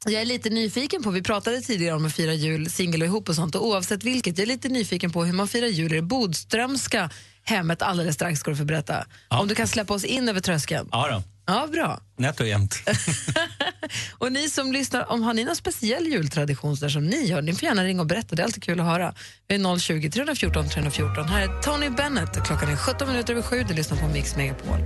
Jag 0.05 0.21
är 0.21 0.25
lite 0.25 0.49
nyfiken 0.49 1.03
på, 1.03 1.11
vi 1.11 1.21
pratade 1.21 1.61
tidigare 1.61 1.95
om 1.95 2.05
att 2.05 2.15
fira 2.15 2.33
jul 2.33 2.69
singel 2.69 3.01
och 3.01 3.07
ihop 3.07 3.29
och 3.29 3.35
sånt 3.35 3.55
och 3.55 3.67
oavsett 3.67 4.03
vilket, 4.03 4.37
jag 4.37 4.43
är 4.43 4.47
lite 4.47 4.69
nyfiken 4.69 5.11
på 5.11 5.25
hur 5.25 5.33
man 5.33 5.47
firar 5.47 5.67
jul 5.67 5.93
i 5.93 5.95
det 5.95 6.01
Bodströmska 6.01 7.09
hemmet 7.43 7.81
alldeles 7.81 8.15
strax 8.15 8.39
ska 8.39 8.51
du 8.51 8.57
få 8.57 8.65
berätta. 8.65 9.05
Om 9.27 9.47
du 9.47 9.55
kan 9.55 9.67
släppa 9.67 9.93
oss 9.93 10.03
in 10.03 10.29
över 10.29 10.39
tröskeln. 10.39 10.89
Ja 10.91 11.07
då. 11.11 11.23
Ja, 11.49 11.67
bra. 11.71 11.99
Nätt 12.17 12.39
och 12.39 12.47
jämnt. 12.47 12.75
Och 14.17 14.31
ni 14.31 14.49
som 14.49 14.71
lyssnar, 14.71 15.11
om 15.11 15.23
har 15.23 15.33
ni 15.33 15.43
någon 15.43 15.55
speciell 15.55 16.07
jultradition 16.07 16.75
där 16.75 16.89
som 16.89 17.05
ni 17.05 17.25
gör, 17.25 17.41
ni 17.41 17.53
får 17.53 17.63
gärna 17.63 17.83
ringa 17.83 18.01
och 18.01 18.07
berätta, 18.07 18.35
det 18.35 18.41
är 18.41 18.45
alltid 18.45 18.63
kul 18.63 18.79
att 18.79 18.85
höra. 18.85 19.13
Vi 19.47 19.55
är 19.55 19.79
020 19.79 20.09
314 20.09 20.69
314. 20.69 21.27
Här 21.27 21.41
är 21.41 21.61
Tony 21.61 21.89
Bennett 21.89 22.43
klockan 22.45 22.69
är 22.69 22.75
17 22.75 23.07
minuter 23.07 23.33
över 23.33 23.41
sju, 23.41 23.65
du 23.67 23.73
lyssnar 23.73 23.97
på 23.97 24.07
Mix 24.07 24.35
Megapol. 24.35 24.79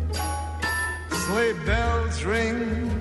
Sleigh 1.28 1.66
bells 1.66 2.26
ring. 2.26 2.92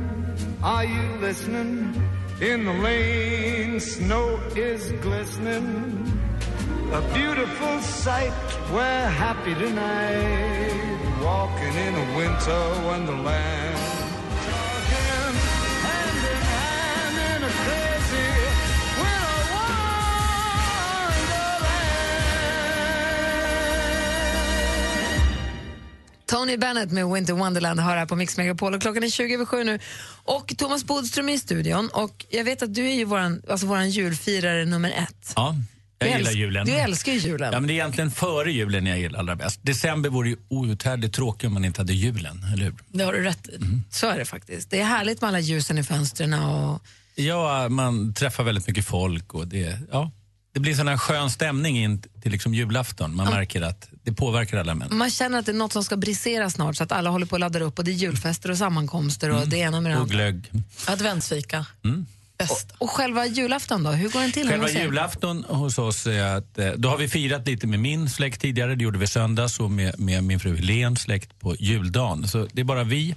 Are 0.62 0.84
you 0.84 1.28
listening? 1.28 1.94
In 2.40 2.64
the 2.64 2.72
lane, 2.72 3.80
snow 3.80 4.40
is 4.56 4.92
glistening. 5.02 6.22
A 6.92 7.02
beautiful 7.14 7.80
sight. 7.82 8.32
We're 8.72 9.08
happy 9.08 9.54
tonight 9.54 11.01
walking 11.22 11.74
in 11.86 11.94
a 11.94 12.16
winter 12.16 12.64
wonderland. 12.84 13.62
Tony 26.26 26.56
Bennett 26.56 26.92
med 26.92 27.06
Winter 27.06 27.32
Wonderland 27.32 27.80
hör 27.80 27.96
här 27.96 28.06
på 28.06 28.16
Mix 28.16 28.36
Megapol 28.36 28.74
och 28.74 28.80
klockan 28.80 29.04
är 29.04 29.08
20 29.08 29.34
över 29.34 29.44
7 29.44 29.64
nu. 29.64 29.78
Och 30.24 30.54
Thomas 30.58 30.84
Bodström 30.84 31.28
är 31.28 31.32
i 31.32 31.38
studion 31.38 31.88
och 31.92 32.26
jag 32.28 32.44
vet 32.44 32.62
att 32.62 32.74
du 32.74 32.88
är 32.88 32.94
ju 32.94 33.04
våran, 33.04 33.42
alltså 33.48 33.66
våran 33.66 33.90
julfirare 33.90 34.64
nummer 34.64 34.90
ett. 34.90 35.32
Ja 35.36 35.54
jag 36.06 36.14
Du 36.14 36.18
gillar 36.18 36.32
julen. 36.32 36.66
du 36.66 36.72
älskar 36.72 37.12
ju 37.12 37.18
julen. 37.18 37.52
Ja, 37.52 37.60
men 37.60 37.66
det 37.66 37.72
är 37.72 37.74
egentligen 37.74 38.10
före 38.10 38.52
julen 38.52 38.86
jag 38.86 38.98
gillar 38.98 39.18
allra 39.18 39.36
bäst. 39.36 39.60
December 39.62 40.10
vore 40.10 40.28
ju 40.28 40.36
outhärdligt 40.48 41.14
tråkigt 41.14 41.46
om 41.46 41.54
man 41.54 41.64
inte 41.64 41.80
hade 41.80 41.92
julen, 41.92 42.44
eller 42.52 42.64
hur? 42.64 42.74
Det 42.88 43.04
har 43.04 43.12
du 43.12 43.22
rätt 43.22 43.48
i. 43.48 43.58
Så 43.90 44.06
är 44.06 44.18
det 44.18 44.24
faktiskt. 44.24 44.70
Det 44.70 44.80
är 44.80 44.84
härligt 44.84 45.20
med 45.20 45.28
alla 45.28 45.40
ljusen 45.40 45.78
i 45.78 45.82
fönstren 45.84 46.34
och 46.34 46.82
Ja, 47.14 47.68
man 47.68 48.14
träffar 48.14 48.44
väldigt 48.44 48.66
mycket 48.66 48.84
folk 48.84 49.34
och 49.34 49.48
det, 49.48 49.78
ja, 49.92 50.10
det 50.54 50.60
blir 50.60 50.74
sån 50.74 50.88
här 50.88 50.96
skön 50.96 51.30
stämning 51.30 51.78
in 51.78 52.02
till 52.22 52.32
liksom 52.32 52.54
julafton. 52.54 53.16
Man 53.16 53.26
märker 53.30 53.62
att 53.62 53.88
det 54.04 54.12
påverkar 54.12 54.58
alla 54.58 54.74
människor. 54.74 54.96
man 54.96 55.10
känner 55.10 55.38
att 55.38 55.46
det 55.46 55.52
är 55.52 55.56
något 55.56 55.72
som 55.72 55.84
ska 55.84 55.96
brisera 55.96 56.50
snart 56.50 56.76
så 56.76 56.84
att 56.84 56.92
alla 56.92 57.10
håller 57.10 57.26
på 57.26 57.36
att 57.36 57.40
ladda 57.40 57.60
upp 57.60 57.78
och 57.78 57.84
det 57.84 57.90
är 57.90 57.94
julfester 57.94 58.50
och 58.50 58.58
sammankomster 58.58 59.30
och 59.30 59.48
det 59.48 59.56
ena 59.56 59.80
med 59.80 59.92
det 59.92 59.96
Och 59.96 60.02
andra. 60.02 60.14
glögg. 60.14 60.50
Adventsfika. 60.86 61.66
Mm. 61.84 62.06
Bäst. 62.48 62.72
Och 62.78 62.90
själva 62.90 63.26
julafton 63.26 63.82
då, 63.82 63.90
hur 63.90 64.08
går 64.08 64.20
den 64.20 64.32
till? 64.32 64.48
Själva 64.48 64.70
julafton 64.70 65.44
hos 65.48 65.78
oss 65.78 66.06
är 66.06 66.24
att, 66.36 66.58
eh, 66.58 66.70
då 66.76 66.88
har 66.88 66.98
vi 66.98 67.08
firat 67.08 67.46
lite 67.46 67.66
med 67.66 67.80
min 67.80 68.10
släkt 68.10 68.40
tidigare, 68.40 68.74
det 68.74 68.84
gjorde 68.84 68.98
vi 68.98 69.06
söndags, 69.06 69.60
och 69.60 69.70
med, 69.70 70.00
med 70.00 70.24
min 70.24 70.40
fru 70.40 70.56
Helens 70.56 71.00
släkt 71.00 71.38
på 71.40 71.54
juldagen. 71.58 72.28
Så 72.28 72.48
det 72.52 72.60
är 72.60 72.64
bara 72.64 72.84
vi. 72.84 73.10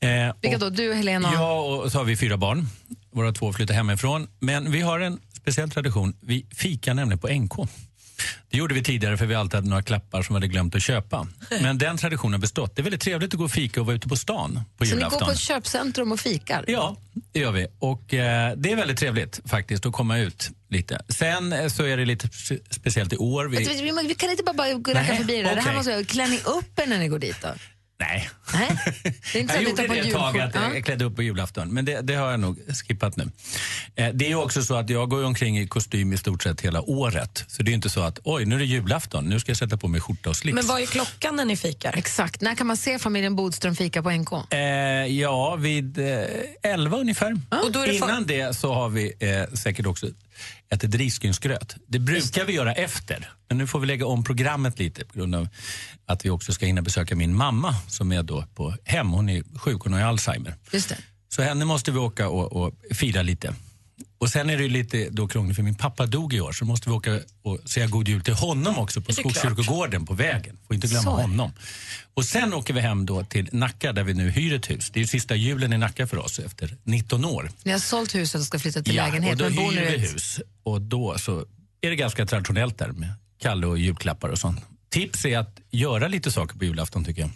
Eh, 0.00 0.34
Vilka 0.42 0.56
och- 0.56 0.60
då? 0.60 0.70
Du, 0.70 0.94
Helena? 0.94 1.28
och- 1.28 1.34
Ja, 1.34 1.60
och 1.60 1.92
så 1.92 1.98
har 1.98 2.04
vi 2.04 2.16
fyra 2.16 2.36
barn. 2.36 2.66
Våra 3.12 3.32
två 3.32 3.52
flyttar 3.52 3.74
hemifrån. 3.74 4.28
Men 4.40 4.72
vi 4.72 4.80
har 4.80 5.00
en 5.00 5.18
speciell 5.36 5.70
tradition. 5.70 6.16
Vi 6.20 6.46
fikar 6.54 6.94
nämligen 6.94 7.18
på 7.18 7.28
NK. 7.28 7.68
Det 8.50 8.56
gjorde 8.56 8.74
vi 8.74 8.82
tidigare 8.82 9.16
för 9.16 9.26
vi 9.26 9.34
alltid 9.34 9.54
hade 9.54 9.68
några 9.68 9.82
klappar 9.82 10.22
som 10.22 10.34
vi 10.34 10.36
hade 10.36 10.48
glömt 10.48 10.74
att 10.74 10.82
köpa. 10.82 11.26
Men 11.62 11.78
den 11.78 11.96
traditionen 11.98 12.32
har 12.32 12.38
bestått. 12.40 12.76
Det 12.76 12.80
är 12.80 12.84
väldigt 12.84 13.00
trevligt 13.00 13.34
att 13.34 13.38
gå 13.38 13.44
och 13.44 13.50
fika 13.50 13.80
och 13.80 13.86
vara 13.86 13.96
ute 13.96 14.08
på 14.08 14.16
stan 14.16 14.60
på 14.78 14.84
Så 14.84 14.90
ni 14.90 14.96
julafton. 14.96 15.18
går 15.20 15.26
på 15.26 15.32
ett 15.32 15.38
köpcentrum 15.38 16.12
och 16.12 16.20
fikar? 16.20 16.64
Ja, 16.68 16.96
det 17.32 17.40
gör 17.40 17.52
vi. 17.52 17.66
Och 17.78 18.14
eh, 18.14 18.52
det 18.56 18.72
är 18.72 18.76
väldigt 18.76 18.98
trevligt 18.98 19.40
faktiskt 19.46 19.86
att 19.86 19.92
komma 19.92 20.18
ut 20.18 20.50
lite. 20.70 21.00
Sen 21.08 21.52
eh, 21.52 21.68
så 21.68 21.84
är 21.84 21.96
det 21.96 22.04
lite 22.04 22.26
spe- 22.26 22.60
speciellt 22.70 23.12
i 23.12 23.16
år. 23.16 23.44
Vi... 23.44 23.56
Vi, 23.56 23.82
vi, 23.82 24.06
vi 24.08 24.14
kan 24.14 24.30
inte 24.30 24.42
bara, 24.42 24.54
bara 24.54 24.68
racka 25.00 25.16
förbi 25.16 25.36
det 25.36 25.42
där. 25.42 25.54
Det 25.54 25.60
här 25.60 25.74
måste 25.76 26.04
klär 26.04 26.26
ni 26.28 26.36
upp 26.38 26.78
er 26.78 26.86
när 26.86 26.98
ni 26.98 27.08
går 27.08 27.18
dit 27.18 27.36
då? 27.42 27.48
Nej. 28.00 28.30
Nej. 28.54 28.78
Det 29.32 29.38
är 29.38 29.40
inte 29.42 29.54
så 29.54 29.60
Jag 29.60 29.68
gjorde 29.70 29.82
på 29.88 29.94
det 29.94 30.00
ett 30.00 30.12
tag, 30.12 30.38
att 30.40 30.54
Ja. 30.54 30.74
jag 30.74 30.84
klädde 30.84 31.04
upp 31.04 31.16
på 31.16 31.22
julafton. 31.22 31.74
Men 31.74 31.84
det, 31.84 32.00
det 32.00 32.14
har 32.14 32.30
jag 32.30 32.40
nog 32.40 32.58
skippat 32.86 33.16
nu. 33.16 33.30
Eh, 33.94 34.08
det 34.14 34.24
är 34.24 34.28
ju 34.28 34.34
också 34.34 34.62
så 34.62 34.74
att 34.74 34.90
jag 34.90 35.08
går 35.10 35.24
omkring 35.24 35.58
i 35.58 35.66
kostym 35.68 36.12
i 36.12 36.18
stort 36.18 36.42
sett 36.42 36.60
hela 36.60 36.82
året. 36.82 37.44
Så 37.48 37.62
det 37.62 37.70
är 37.70 37.74
inte 37.74 37.90
så 37.90 38.00
att 38.02 38.18
oj, 38.24 38.44
nu 38.44 38.54
är 38.54 38.58
det 38.58 38.64
julafton, 38.64 39.24
nu 39.28 39.40
ska 39.40 39.50
jag 39.50 39.56
sätta 39.56 39.76
på 39.76 39.88
mig 39.88 40.00
skjorta 40.00 40.30
och 40.30 40.36
slips. 40.36 40.54
Men 40.54 40.66
vad 40.66 40.82
är 40.82 40.86
klockan 40.86 41.36
när 41.36 41.44
ni 41.44 41.56
fikar? 41.56 41.94
Exakt. 41.96 42.40
När 42.40 42.54
kan 42.54 42.66
man 42.66 42.76
se 42.76 42.98
familjen 42.98 43.36
Bodström 43.36 43.76
fika 43.76 44.02
på 44.02 44.10
NK? 44.10 44.32
Eh, 44.50 44.58
ja, 45.06 45.56
vid 45.56 45.98
eh, 45.98 46.24
11 46.62 46.96
ungefär. 46.96 47.40
Och 47.64 47.72
då 47.72 47.80
är 47.80 47.86
det 47.86 47.94
Innan 47.94 48.26
det 48.26 48.56
så 48.56 48.74
har 48.74 48.88
vi 48.88 49.12
eh, 49.20 49.54
säkert 49.54 49.86
också 49.86 50.06
ätit 50.74 50.94
risgrynsgröt. 50.94 51.76
Det 51.86 51.98
brukar 51.98 52.44
vi 52.44 52.52
göra 52.52 52.72
efter, 52.72 53.30
men 53.48 53.58
nu 53.58 53.66
får 53.66 53.80
vi 53.80 53.86
lägga 53.86 54.06
om 54.06 54.24
programmet 54.24 54.78
lite 54.78 55.04
på 55.04 55.18
grund 55.18 55.34
av 55.34 55.48
att 56.06 56.24
vi 56.24 56.30
också 56.30 56.52
ska 56.52 56.66
hinna 56.66 56.82
besöka 56.82 57.16
min 57.16 57.36
mamma 57.36 57.74
som 57.88 58.12
är 58.12 58.22
då 58.22 58.44
på 58.54 58.74
hem. 58.84 59.10
Hon 59.10 59.28
är 59.28 59.58
sjuk, 59.58 59.82
hon 59.82 59.92
har 59.92 60.00
Alzheimer. 60.00 60.54
Just 60.72 60.88
det. 60.88 60.96
Så 61.28 61.42
henne 61.42 61.64
måste 61.64 61.92
vi 61.92 61.98
åka 61.98 62.28
och, 62.28 62.52
och 62.52 62.74
fira 62.90 63.22
lite. 63.22 63.54
Och 64.24 64.30
sen 64.30 64.50
är 64.50 64.56
det 64.58 64.68
lite 64.68 65.08
då 65.10 65.28
krångligt 65.28 65.56
för 65.56 65.62
min 65.62 65.74
pappa 65.74 66.06
dog 66.06 66.34
i 66.34 66.40
år 66.40 66.52
så 66.52 66.64
måste 66.64 66.88
vi 66.88 66.94
åka 66.94 67.20
och 67.42 67.58
säga 67.64 67.86
god 67.86 68.08
jul 68.08 68.20
till 68.22 68.34
honom 68.34 68.78
också 68.78 69.00
på. 69.00 69.12
Skogskyrkogården 69.12 70.06
på 70.06 70.14
vägen. 70.14 70.58
Får 70.66 70.74
inte 70.74 70.86
glömma 70.86 71.02
Så 71.02 71.10
honom. 71.10 71.52
Och 72.14 72.24
sen 72.24 72.54
åker 72.54 72.74
vi 72.74 72.80
hem 72.80 73.06
då 73.06 73.24
till 73.24 73.48
Nacka 73.52 73.92
där 73.92 74.02
vi 74.04 74.14
nu 74.14 74.30
hyr 74.30 74.54
ett 74.54 74.70
hus. 74.70 74.90
Det 74.92 75.00
är 75.00 75.04
sista 75.06 75.34
julen 75.34 75.72
i 75.72 75.78
Nacka 75.78 76.06
för 76.06 76.16
oss 76.18 76.38
efter 76.38 76.76
19 76.84 77.24
år. 77.24 77.50
Ni 77.64 77.72
har 77.72 77.78
sålt 77.78 78.14
huset 78.14 78.40
och 78.40 78.46
ska 78.46 78.58
flytta 78.58 78.82
till 78.82 78.94
lägenhet. 78.96 79.32
och 79.32 79.38
då 79.38 79.44
men 79.44 79.54
bor 79.56 79.72
hyr 79.72 79.80
vi 79.80 79.94
ett- 80.04 80.14
hus. 80.14 80.40
Och 80.62 80.80
då 80.82 81.18
så 81.18 81.44
är 81.80 81.90
det 81.90 81.96
ganska 81.96 82.26
traditionellt 82.26 82.78
där 82.78 82.88
med 82.92 83.12
Kalle 83.42 83.66
och 83.66 83.78
julklappar 83.78 84.28
och 84.28 84.38
sånt. 84.38 84.60
Tips 84.90 85.24
är 85.24 85.38
att 85.38 85.60
göra 85.70 86.08
lite 86.08 86.30
saker 86.32 86.58
på 86.58 86.64
julafton 86.64 87.04
tycker 87.04 87.20
jag. 87.22 87.30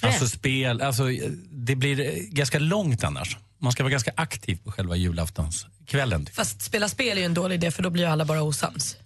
Alltså 0.00 0.28
spel, 0.28 0.80
alltså 0.82 1.04
det 1.50 1.76
blir 1.76 2.22
ganska 2.30 2.58
långt 2.58 3.04
annars. 3.04 3.36
Man 3.58 3.72
ska 3.72 3.82
vara 3.82 3.90
ganska 3.90 4.12
aktiv 4.14 4.58
på 4.64 4.72
själva 4.72 4.96
julaftonskvällen. 4.96 6.28
Fast 6.32 6.62
spela 6.62 6.88
spel 6.88 7.16
är 7.16 7.20
ju 7.20 7.26
en 7.26 7.34
dålig 7.34 7.54
idé 7.54 7.70
för 7.70 7.82
då 7.82 7.90
blir 7.90 8.02
ju 8.02 8.10
alla 8.10 8.24
bara 8.24 8.42
osams. 8.42 8.96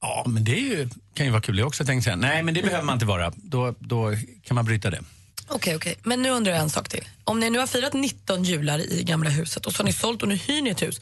Ja, 0.00 0.24
men 0.26 0.44
det 0.44 0.52
är 0.52 0.60
ju, 0.60 0.88
kan 1.14 1.26
ju 1.26 1.32
vara 1.32 1.42
kul 1.42 1.56
det 1.56 1.62
också 1.62 1.84
tänkte 1.84 2.10
jag. 2.10 2.18
Nej, 2.18 2.42
men 2.42 2.54
det 2.54 2.62
behöver 2.62 2.84
man 2.84 2.94
inte 2.94 3.06
vara. 3.06 3.32
Då, 3.36 3.74
då 3.78 4.14
kan 4.44 4.54
man 4.54 4.64
bryta 4.64 4.90
det. 4.90 5.00
Okej, 5.48 5.76
okej. 5.76 5.96
Men 6.02 6.22
nu 6.22 6.30
undrar 6.30 6.52
jag 6.52 6.62
en 6.62 6.70
sak 6.70 6.88
till. 6.88 7.08
Om 7.24 7.40
ni 7.40 7.50
nu 7.50 7.58
har 7.58 7.66
firat 7.66 7.92
19 7.92 8.44
jular 8.44 8.92
i 8.92 9.02
gamla 9.02 9.30
huset 9.30 9.66
och 9.66 9.72
så 9.72 9.82
har 9.82 9.84
ni 9.84 9.92
sålt 9.92 10.22
och 10.22 10.28
nu 10.28 10.36
hyr 10.36 10.62
ni 10.62 10.70
ett 10.70 10.82
hus. 10.82 11.00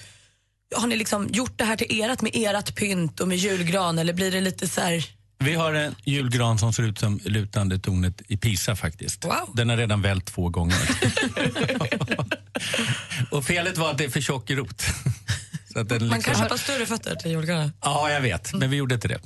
Har 0.76 0.86
ni 0.86 0.96
liksom 0.96 1.28
gjort 1.32 1.58
det 1.58 1.64
här 1.64 1.76
till 1.76 2.00
erat 2.00 2.22
med 2.22 2.36
erat 2.36 2.74
pynt 2.74 3.20
och 3.20 3.28
med 3.28 3.36
julgran 3.36 3.98
eller 3.98 4.12
blir 4.12 4.30
det 4.30 4.40
lite 4.40 4.68
så 4.68 4.80
här... 4.80 5.04
Vi 5.38 5.54
har 5.54 5.72
en 5.72 5.94
julgran 6.04 6.58
som 6.58 6.72
ser 6.72 6.82
ut 6.82 6.98
som 6.98 7.20
lutande 7.24 7.78
tornet 7.78 8.22
i 8.28 8.36
Pisa 8.36 8.76
faktiskt. 8.76 9.24
Wow. 9.24 9.50
Den 9.54 9.68
har 9.68 9.76
redan 9.76 10.02
vält 10.02 10.26
två 10.26 10.48
gånger. 10.48 10.76
och 13.30 13.44
felet 13.44 13.78
var 13.78 13.90
att 13.90 13.98
det 13.98 14.04
är 14.04 14.10
för 14.10 14.20
tjock 14.20 14.50
rot. 14.50 14.82
Så 15.72 15.78
att 15.78 15.88
den 15.88 16.08
Man 16.08 16.16
liksom... 16.16 16.34
kan 16.34 16.42
köpa 16.42 16.58
större 16.58 16.86
fötter 16.86 17.14
till 17.14 17.30
julgranen. 17.30 17.72
Ja, 17.82 18.10
jag 18.10 18.20
vet, 18.20 18.54
men 18.54 18.70
vi 18.70 18.76
gjorde 18.76 18.94
inte 18.94 19.08
det. 19.08 19.20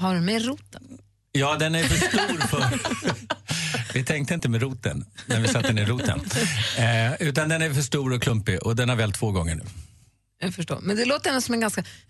Har 0.00 0.14
du 0.14 0.20
med 0.20 0.44
roten? 0.44 0.82
Ja, 1.32 1.56
den 1.56 1.74
är 1.74 1.84
för 1.84 1.96
stor 1.96 2.46
för... 2.46 2.78
vi 3.94 4.04
tänkte 4.04 4.34
inte 4.34 4.48
med 4.48 4.62
roten 4.62 5.04
när 5.26 5.40
vi 5.40 5.48
satte 5.48 5.72
ner 5.72 5.86
roten. 5.86 6.20
Eh, 6.78 7.28
utan 7.28 7.48
den 7.48 7.62
är 7.62 7.74
för 7.74 7.82
stor 7.82 8.12
och 8.12 8.22
klumpig 8.22 8.62
och 8.62 8.76
den 8.76 8.88
har 8.88 8.96
vält 8.96 9.14
två 9.14 9.30
gånger 9.30 9.54
nu. 9.54 9.62
Jag 10.38 10.54
förstår. 10.54 10.78
Men 10.82 10.96
det 10.96 11.04
låter 11.04 11.30
ändå 11.30 11.40
som 11.40 11.54
en 11.54 11.60
ganska... 11.60 11.82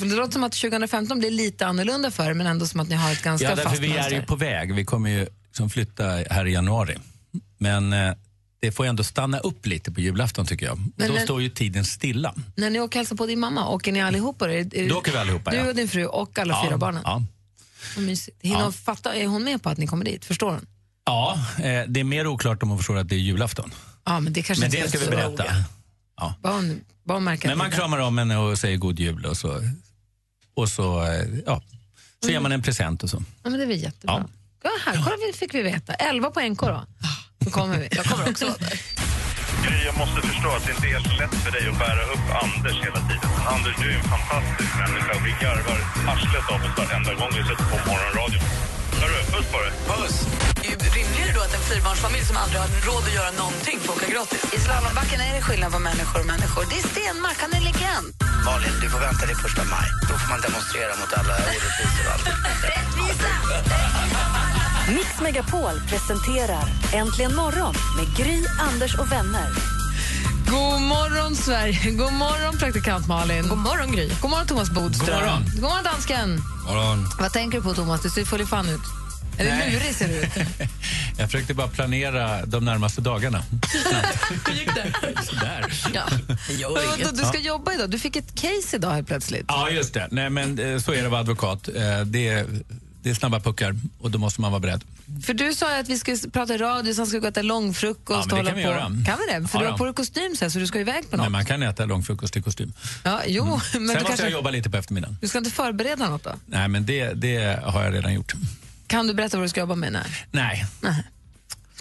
det 0.00 0.04
låter 0.04 0.32
som 0.32 0.44
att 0.44 0.52
2015 0.52 1.18
blir 1.18 1.30
lite 1.30 1.66
annorlunda 1.66 2.10
för 2.10 2.30
er, 2.30 2.34
men 2.34 2.46
ändå 2.46 2.66
som 2.66 2.80
att 2.80 2.88
ni 2.88 2.94
har 2.94 3.12
ett 3.12 3.22
ganska 3.22 3.48
Ja, 3.48 3.54
därför 3.54 3.70
fast 3.70 3.82
vi 3.82 3.96
är 3.96 4.10
ju 4.10 4.22
på 4.22 4.36
väg. 4.36 4.74
Vi 4.74 4.84
kommer 4.84 5.10
ju 5.10 5.26
liksom 5.46 5.70
flytta 5.70 6.04
här 6.04 6.46
i 6.46 6.52
januari. 6.52 6.98
Men 7.58 7.92
eh, 7.92 8.14
det 8.60 8.72
får 8.72 8.86
ändå 8.86 9.04
stanna 9.04 9.38
upp 9.38 9.66
lite 9.66 9.92
på 9.92 10.00
julafton 10.00 10.46
tycker 10.46 10.66
jag. 10.66 10.78
Men 10.96 11.08
då 11.08 11.14
när- 11.14 11.24
står 11.24 11.42
ju 11.42 11.48
tiden 11.48 11.84
stilla. 11.84 12.34
När 12.54 12.70
ni 12.70 12.80
åker 12.80 12.98
och 12.98 13.00
hälsar 13.00 13.16
på 13.16 13.26
din 13.26 13.40
mamma, 13.40 13.68
åker 13.68 13.92
ni 13.92 14.00
allihopa? 14.02 14.52
Är, 14.52 14.76
är, 14.76 14.88
Då 14.88 14.96
åker 14.98 15.12
vi 15.12 15.18
allihopa, 15.18 15.50
Du 15.50 15.56
ja. 15.56 15.68
och 15.68 15.74
din 15.74 15.88
fru 15.88 16.06
och 16.06 16.38
alla 16.38 16.54
Ja, 16.54 16.64
fyra 16.68 16.78
barnen? 16.78 17.02
Ja. 17.04 17.22
Hinner 17.96 18.60
Ja. 18.60 18.72
fatta, 18.72 19.14
är 19.14 19.26
hon 19.26 19.44
med 19.44 19.62
på 19.62 19.68
att 19.70 19.78
ni 19.78 19.86
kommer 19.86 20.04
dit? 20.04 20.24
Förstår 20.24 20.50
hon? 20.50 20.66
ja 21.06 21.38
eh, 21.58 21.84
det 21.88 22.00
är 22.00 22.04
mer 22.04 22.26
oklart 22.26 22.62
om 22.62 22.68
hon 22.68 22.78
förstår 22.78 22.96
att 22.98 23.08
det 23.08 23.14
är 23.14 23.18
julafton. 23.18 23.74
Ja, 24.04 24.20
men 24.20 24.32
det 24.32 24.42
kanske 24.42 24.62
Men 24.64 24.70
det 24.70 24.88
ska 24.88 24.98
vi 24.98 25.06
berätta. 25.06 25.44
hon, 26.42 26.80
bara 27.04 27.14
hon 27.14 27.24
märker 27.24 27.48
Men 27.48 27.58
man 27.58 27.70
kramar 27.70 27.98
om 27.98 28.18
henne 28.18 28.36
och 28.36 28.58
säger 28.58 28.76
god 28.76 28.98
jul 29.00 29.26
och 29.26 29.36
så, 29.36 29.62
och 30.54 30.68
så, 30.68 31.02
eh, 31.06 31.26
ja, 31.46 31.62
så 32.24 32.30
ger 32.30 32.40
man 32.40 32.52
en 32.52 32.62
present 32.62 33.02
och 33.02 33.10
så. 33.10 33.16
Ja, 33.42 33.50
men 33.50 33.58
det 33.58 33.62
är 33.62 33.66
väl 33.68 33.82
jättebra. 33.82 34.14
Ja. 34.14 34.28
Ja. 34.62 34.70
här 34.86 34.92
kolla, 35.04 35.16
fick 35.34 35.54
vi 35.54 35.62
veta. 35.62 35.92
11 35.94 36.30
på 36.30 36.40
NK 36.40 36.60
då. 36.60 36.86
Då 37.48 37.52
kommer 37.60 37.78
vi. 37.82 37.88
Jag 37.98 38.04
kommer 38.10 38.24
också 38.32 38.44
vara 38.52 38.60
där. 38.66 38.76
Gry, 39.64 39.78
jag 39.90 39.96
måste 40.02 40.18
förstå 40.30 40.48
att 40.56 40.64
det 40.66 40.72
inte 40.76 40.86
är 40.90 40.94
helt 40.96 41.12
lätt 41.20 41.34
för 41.44 41.50
dig 41.56 41.64
att 41.70 41.78
bära 41.86 42.02
upp 42.14 42.26
Anders 42.44 42.76
hela 42.86 43.00
tiden. 43.08 43.30
Anders, 43.54 43.76
du 43.82 43.86
är 43.92 43.98
en 44.02 44.08
fantastisk 44.16 44.72
människa 44.82 45.10
och 45.18 45.24
vi 45.28 45.32
garvar 45.44 45.80
arslet 46.12 46.46
av 46.54 46.60
oss 46.66 46.74
varenda 46.80 47.12
gång 47.20 47.30
vi 47.38 47.42
sätter 47.48 47.66
på 47.72 47.78
morgonradion. 47.88 48.44
Hörru, 49.00 49.20
puss 49.32 49.46
på 49.52 49.58
dig. 49.64 49.72
Puss! 49.90 50.16
Rimligare 50.96 51.32
då 51.36 51.40
att 51.46 51.54
en 51.58 51.64
fyrbarnsfamilj 51.70 52.24
som 52.30 52.36
aldrig 52.42 52.58
har 52.64 52.70
råd 52.88 53.04
att 53.08 53.16
göra 53.18 53.32
någonting 53.42 53.76
får 53.84 53.92
åka 53.96 54.08
gratis. 54.14 54.42
I 54.56 54.58
slalombacken 54.66 55.18
är 55.26 55.32
det 55.36 55.42
skillnad 55.48 55.70
på 55.76 55.80
människor 55.90 56.18
och 56.24 56.30
människor. 56.34 56.62
Det 56.70 56.78
är 56.82 56.86
Stenmark, 56.92 57.38
han 57.44 57.52
är 57.58 57.62
legend. 57.68 58.08
Malin, 58.46 58.74
du 58.82 58.86
får 58.94 59.00
vänta 59.08 59.22
till 59.28 59.40
första 59.46 59.62
maj. 59.74 59.88
Då 60.08 60.14
får 60.20 60.28
man 60.34 60.40
demonstrera 60.46 60.92
mot 61.00 61.12
alla 61.18 61.34
orättvisor 61.48 62.04
och 62.06 62.12
allt. 62.14 62.26
Rättvisa! 62.72 63.37
Mix 64.88 65.20
Megapol 65.22 65.80
presenterar 65.88 66.64
Äntligen 66.92 67.34
morgon 67.34 67.74
med 67.96 68.16
Gry, 68.16 68.42
Anders 68.60 68.94
och 68.94 69.12
vänner. 69.12 69.48
God 70.46 70.80
morgon, 70.82 71.36
Sverige. 71.36 71.90
God 71.90 72.12
morgon, 72.12 72.58
praktikant 72.58 73.06
Malin. 73.08 73.48
God 73.48 73.58
morgon, 73.58 73.92
Gry. 73.92 74.10
God 74.22 74.30
morgon, 74.30 74.46
Thomas 74.46 74.70
Bodström. 74.70 75.06
God 75.14 75.24
morgon. 75.24 75.44
God 75.54 75.62
morgon, 75.62 75.84
dansken. 75.84 76.42
Morgon. 76.66 77.06
Vad 77.20 77.32
tänker 77.32 77.58
du 77.58 77.64
på, 77.64 77.74
Thomas? 77.74 78.02
Du 78.02 78.10
ser 78.10 78.24
full 78.24 78.40
i 78.40 78.46
fan 78.46 78.68
ut. 78.68 78.80
Eller 79.38 79.50
Nej. 79.50 79.72
lurig 79.72 79.94
ser 79.94 80.08
du 80.08 80.14
ut. 80.14 80.28
Jag 81.18 81.30
försökte 81.30 81.54
bara 81.54 81.68
planera 81.68 82.46
de 82.46 82.64
närmaste 82.64 83.00
dagarna. 83.00 83.42
Hur 84.46 84.52
gick 84.54 84.74
det? 84.74 84.92
Sådär. 85.24 85.72
Ja, 85.94 86.68
Men. 86.98 87.14
Du 87.16 87.24
ska 87.24 87.38
jobba 87.38 87.72
idag. 87.74 87.90
Du 87.90 87.98
fick 87.98 88.16
ett 88.16 88.34
case 88.34 88.76
idag 88.76 88.90
helt 88.90 89.06
plötsligt. 89.08 89.44
Ja, 89.48 89.70
just 89.70 89.94
det. 89.94 90.08
Nej, 90.10 90.30
men 90.30 90.58
eh, 90.58 90.78
så 90.78 90.92
är 90.92 90.96
det 90.96 91.04
att 91.04 91.10
vara 91.10 91.20
advokat. 91.20 91.68
Eh, 91.68 92.00
Det 92.04 92.28
är, 92.28 92.46
det 93.02 93.10
är 93.10 93.14
snabba 93.14 93.40
puckar 93.40 93.76
och 94.00 94.10
då 94.10 94.18
måste 94.18 94.40
man 94.40 94.52
vara 94.52 94.60
beredd. 94.60 94.84
För 95.24 95.34
du 95.34 95.54
sa 95.54 95.74
ju 95.74 95.80
att 95.80 95.88
vi 95.88 95.98
skulle 95.98 96.16
prata 96.32 96.56
radio, 96.58 96.94
sen 96.94 97.06
ska 97.06 97.16
vi 97.16 97.20
gå 97.20 97.26
och 97.26 97.32
äta 97.32 97.42
långfrukost. 97.42 98.26
Ja, 98.30 98.36
men 98.36 98.44
det 98.44 98.50
kan 98.50 98.58
vi 98.58 98.64
på. 98.64 98.70
göra. 98.70 98.80
Kan 98.80 98.96
vi 99.26 99.32
det? 99.40 99.48
För 99.48 99.58
Ja, 99.58 99.64
du 99.64 99.70
har 99.70 99.78
på 99.78 99.84
dig 99.84 99.94
kostym 99.94 100.36
sen, 100.36 100.50
så 100.50 100.58
du 100.58 100.66
ska 100.66 100.80
iväg 100.80 101.10
på 101.10 101.16
något. 101.16 101.24
Men 101.24 101.32
man 101.32 101.44
kan 101.44 101.62
äta 101.62 101.84
långfrukost 101.84 102.36
i 102.36 102.42
kostym. 102.42 102.72
Ja, 103.04 103.20
jo, 103.26 103.44
men 103.50 103.60
Sen 103.60 103.80
du, 103.80 103.86
måste 103.86 104.04
kanske, 104.04 104.24
jag 104.24 104.32
jobba 104.32 104.50
lite 104.50 104.70
på 104.70 104.76
eftermiddagen. 104.76 105.16
du 105.20 105.28
ska 105.28 105.38
inte 105.38 105.50
förbereda 105.50 106.08
något 106.08 106.24
då? 106.24 106.30
Nej, 106.46 106.68
men 106.68 106.86
det, 106.86 107.12
det 107.12 107.60
har 107.64 107.84
jag 107.84 107.94
redan 107.94 108.14
gjort. 108.14 108.34
Kan 108.86 109.06
du 109.06 109.14
berätta 109.14 109.36
vad 109.36 109.44
du 109.44 109.48
ska 109.48 109.60
jobba 109.60 109.74
med? 109.74 109.92
Nej. 109.92 110.06
Nej. 110.30 110.66
Jag 110.80 110.90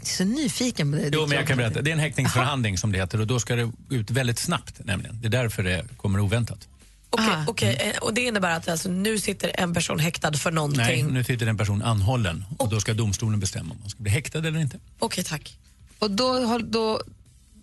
är 0.01 0.05
så 0.05 0.23
nyfiken 0.25 0.91
på 0.91 0.97
det. 0.97 1.09
Jo, 1.13 1.27
men 1.27 1.37
jag 1.37 1.47
kan 1.47 1.57
berätta. 1.57 1.81
Det 1.81 1.89
är 1.91 1.93
en 1.93 1.99
häktningsförhandling 1.99 2.77
som 2.77 2.91
det 2.91 2.97
heter 2.97 3.21
och 3.21 3.27
då 3.27 3.39
ska 3.39 3.55
det 3.55 3.71
ut 3.89 4.11
väldigt 4.11 4.39
snabbt 4.39 4.79
nämligen. 4.85 5.19
Det 5.21 5.27
är 5.27 5.29
därför 5.29 5.63
det 5.63 5.85
kommer 5.97 6.19
oväntat. 6.19 6.67
Okej, 7.09 7.43
okej, 7.47 7.75
eh, 7.79 7.97
och 7.97 8.13
det 8.13 8.21
innebär 8.21 8.51
att 8.57 8.67
alltså, 8.67 8.89
nu 8.89 9.19
sitter 9.19 9.51
en 9.59 9.73
person 9.73 9.99
häktad 9.99 10.33
för 10.33 10.51
någonting? 10.51 10.83
Nej, 10.83 11.03
nu 11.03 11.23
sitter 11.23 11.47
en 11.47 11.57
person 11.57 11.81
anhållen 11.81 12.45
och 12.57 12.69
då 12.69 12.79
ska 12.79 12.93
domstolen 12.93 13.39
bestämma 13.39 13.71
om 13.71 13.79
man 13.81 13.89
ska 13.89 14.03
bli 14.03 14.11
häktad 14.11 14.39
eller 14.39 14.59
inte. 14.59 14.79
Okej, 14.99 15.23
tack. 15.23 15.57
Och 15.99 16.11
då, 16.11 16.57
då, 16.57 17.01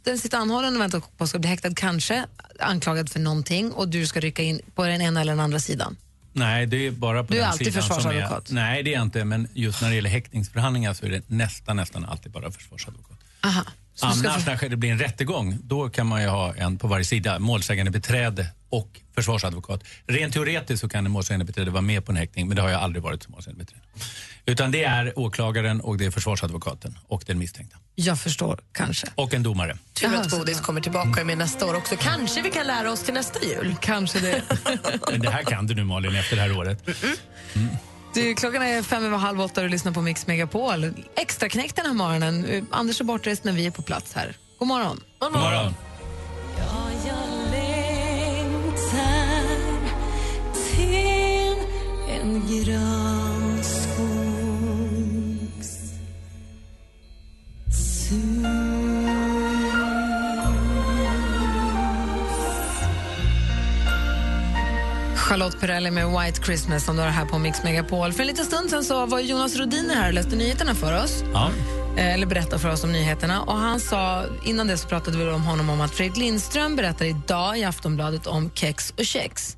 den 0.04 0.18
sitter 0.18 0.38
anhållen 0.38 0.74
och 0.76 0.80
väntar 0.80 1.00
på 1.16 1.24
att 1.24 1.28
ska 1.28 1.38
bli 1.38 1.50
häktad, 1.50 1.74
kanske 1.74 2.26
anklagad 2.60 3.10
för 3.10 3.20
någonting 3.20 3.72
och 3.72 3.88
du 3.88 4.06
ska 4.06 4.20
rycka 4.20 4.42
in 4.42 4.60
på 4.74 4.84
den 4.84 5.00
ena 5.00 5.20
eller 5.20 5.32
den 5.32 5.40
andra 5.40 5.60
sidan. 5.60 5.96
Nej, 6.32 6.66
det 6.66 6.86
är 6.86 6.90
bara 6.90 7.24
på 7.24 7.32
Du 7.32 7.38
är 7.38 7.42
den 7.42 7.50
alltid 7.50 7.66
sidan 7.66 7.82
försvarsadvokat. 7.82 8.50
Är, 8.50 8.54
nej, 8.54 8.82
det 8.82 8.90
är 8.90 8.94
jag 8.94 9.02
inte, 9.02 9.24
men 9.24 9.48
just 9.54 9.82
när 9.82 9.88
det 9.88 9.94
gäller 9.94 10.10
häktningsförhandlingar 10.10 10.94
så 10.94 11.06
är 11.06 11.10
det 11.10 11.22
nästan, 11.26 11.76
nästan 11.76 12.04
alltid 12.04 12.32
bara 12.32 12.50
försvarsadvokat. 12.50 13.18
Aha. 13.44 13.64
Så 13.94 14.06
Annars 14.06 14.46
när 14.46 14.68
det 14.68 14.76
blir 14.76 14.90
en 14.90 14.98
rättegång, 14.98 15.58
då 15.62 15.88
kan 15.88 16.06
man 16.06 16.22
ju 16.22 16.28
ha 16.28 16.54
en 16.54 16.78
på 16.78 16.88
varje 16.88 17.04
sida, 17.04 17.38
målsägande 17.38 17.90
beträde 17.90 18.46
och 18.68 19.00
försvarsadvokat. 19.14 19.84
Rent 20.06 20.34
teoretiskt 20.34 20.80
så 20.80 20.88
kan 20.88 21.06
en 21.06 21.12
målsägande 21.12 21.44
beträde 21.44 21.70
vara 21.70 21.82
med 21.82 22.04
på 22.04 22.12
en 22.12 22.16
häktning, 22.16 22.48
men 22.48 22.56
det 22.56 22.62
har 22.62 22.68
jag 22.68 22.80
aldrig 22.80 23.02
varit 23.02 23.22
som 23.22 23.32
målsägande 23.32 23.64
beträde. 23.64 23.82
Utan 24.46 24.70
det 24.70 24.84
är 24.84 25.18
åklagaren 25.18 25.80
och 25.80 25.96
det 25.98 26.04
är 26.04 26.10
försvarsadvokaten 26.10 26.98
och 27.08 27.24
den 27.26 27.38
misstänkta. 27.38 27.76
Jag 27.94 28.20
förstår, 28.20 28.60
kanske. 28.72 29.06
Och 29.14 29.34
en 29.34 29.42
domare. 29.42 29.78
Tur 29.92 30.14
att 30.14 30.30
Bodis 30.30 30.60
kommer 30.60 30.80
tillbaka 30.80 31.24
med 31.24 31.38
nästa 31.38 31.66
år 31.66 31.74
också. 31.74 31.96
Kanske 32.00 32.42
vi 32.42 32.50
kan 32.50 32.66
lära 32.66 32.92
oss 32.92 33.02
till 33.02 33.14
nästa 33.14 33.44
jul? 33.44 33.76
Kanske 33.80 34.20
det. 34.20 34.42
Men 35.10 35.20
det 35.20 35.30
här 35.30 35.42
kan 35.42 35.66
du 35.66 35.74
nu 35.74 35.84
Malin 35.84 36.16
efter 36.16 36.36
det 36.36 36.42
här 36.42 36.58
året. 36.58 36.88
Du, 38.14 38.34
klockan 38.34 38.62
är 38.62 38.82
fem 38.82 39.04
över 39.04 39.16
halv 39.16 39.40
åtta 39.40 39.60
och 39.60 39.66
du 39.66 39.70
lyssnar 39.70 39.92
på 39.92 40.00
Mix 40.00 40.26
Megapol. 40.26 40.94
Extra 41.16 41.48
knäck 41.48 41.76
den 41.76 41.86
här 41.86 41.92
morgonen. 41.92 42.66
Anders 42.70 43.00
är 43.00 43.04
bortrest, 43.04 43.44
men 43.44 43.54
vi 43.54 43.66
är 43.66 43.70
på 43.70 43.82
plats 43.82 44.12
här. 44.14 44.36
God 44.58 44.68
morgon. 44.68 45.00
God 45.18 45.32
morgon. 45.32 45.74
Charlotte 65.34 65.60
Perrelli 65.60 65.90
med 65.90 66.06
White 66.08 66.42
Christmas 66.44 66.84
som 66.84 66.96
du 66.96 67.02
har 67.02 67.08
här 67.08 67.24
på 67.24 67.38
Mix 67.38 67.62
Megapol. 67.64 68.12
För 68.12 68.20
en 68.20 68.26
liten 68.26 68.44
stund 68.44 68.70
sen 68.70 68.84
så 68.84 69.06
var 69.06 69.20
Jonas 69.20 69.56
Rodiner 69.56 69.94
här 69.94 70.08
och 70.08 70.14
läste 70.14 70.36
nyheterna 70.36 70.74
för 70.74 71.04
oss. 71.04 71.24
Ja. 71.32 71.50
Eh, 71.96 72.14
Eller 72.14 72.26
berättade 72.26 72.58
för 72.58 72.68
oss 72.72 72.84
om 72.84 72.92
nyheterna. 72.92 73.42
Och 73.42 73.56
han 73.56 73.80
sa, 73.80 74.24
innan 74.44 74.66
det 74.66 74.78
så 74.78 74.88
pratade 74.88 75.18
vi 75.18 75.24
om 75.30 75.42
honom 75.42 75.70
om 75.70 75.80
att 75.80 75.90
Fredrik 75.94 76.16
Lindström 76.16 76.76
berättar 76.76 77.04
idag 77.04 77.58
i 77.58 77.64
Aftonbladet 77.64 78.26
om 78.26 78.50
kex 78.54 78.94
och 78.98 79.04
kex. 79.04 79.56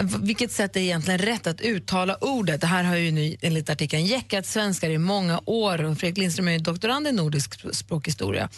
Eh, 0.00 0.06
Vilket 0.20 0.52
sätt 0.52 0.76
är 0.76 0.80
egentligen 0.80 1.18
rätt 1.18 1.46
att 1.46 1.60
uttala 1.60 2.16
ordet? 2.20 2.60
Det 2.60 2.66
här 2.66 2.84
har 2.84 2.96
ju 2.96 3.10
nu 3.10 3.36
enligt 3.40 3.70
artikeln 3.70 4.04
jäckat 4.06 4.46
svenskar 4.46 4.90
i 4.90 4.98
många 4.98 5.40
år. 5.46 5.84
Och 5.84 5.98
Fredrik 5.98 6.18
Lindström 6.18 6.48
är 6.48 6.52
ju 6.52 6.58
doktorand 6.58 7.06
i 7.08 7.12
nordisk 7.12 7.54
sp- 7.64 7.72
språkhistoria. 7.72 8.48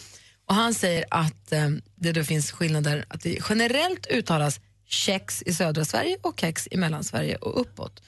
Och 0.49 0.55
han 0.55 0.73
säger 0.73 1.05
att 1.11 1.51
eh, 1.51 1.69
det 1.95 2.11
då 2.11 2.23
finns 2.23 2.51
skillnader, 2.51 3.05
att 3.07 3.21
det 3.21 3.37
generellt 3.49 4.07
uttalas 4.07 4.59
kex 4.87 5.43
i 5.45 5.53
södra 5.53 5.85
Sverige 5.85 6.17
och 6.21 6.39
kex 6.39 6.67
i 6.71 6.77
Mellansverige 6.77 7.35
och 7.35 7.61
uppåt. 7.61 7.99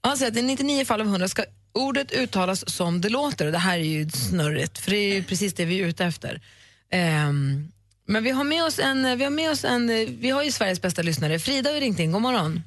Och 0.00 0.08
han 0.08 0.18
säger 0.18 0.32
att 0.32 0.38
i 0.38 0.42
99 0.42 0.84
fall 0.84 1.00
av 1.00 1.06
100 1.06 1.28
ska 1.28 1.44
ordet 1.72 2.12
uttalas 2.12 2.70
som 2.70 3.00
det 3.00 3.08
låter. 3.08 3.46
Och 3.46 3.52
det 3.52 3.58
här 3.58 3.78
är 3.78 3.82
ju 3.82 4.10
snurrigt, 4.10 4.78
för 4.78 4.90
det 4.90 4.96
är 4.96 5.14
ju 5.14 5.24
precis 5.24 5.54
det 5.54 5.64
vi 5.64 5.80
är 5.80 5.86
ute 5.86 6.04
efter. 6.04 6.40
Um, 7.28 7.72
men 8.04 8.24
vi 8.24 8.30
har 8.30 8.44
med 8.44 8.64
oss 8.64 8.78
en, 8.78 9.18
vi 9.18 9.24
har 9.24 9.30
med 9.30 9.50
oss 9.50 9.64
en, 9.64 9.86
vi 10.20 10.30
har 10.30 10.42
ju 10.42 10.52
Sveriges 10.52 10.82
bästa 10.82 11.02
lyssnare. 11.02 11.38
Frida 11.38 11.70
har 11.70 11.80
ringt 11.80 11.98
in, 11.98 12.12
god 12.12 12.22
morgon. 12.22 12.62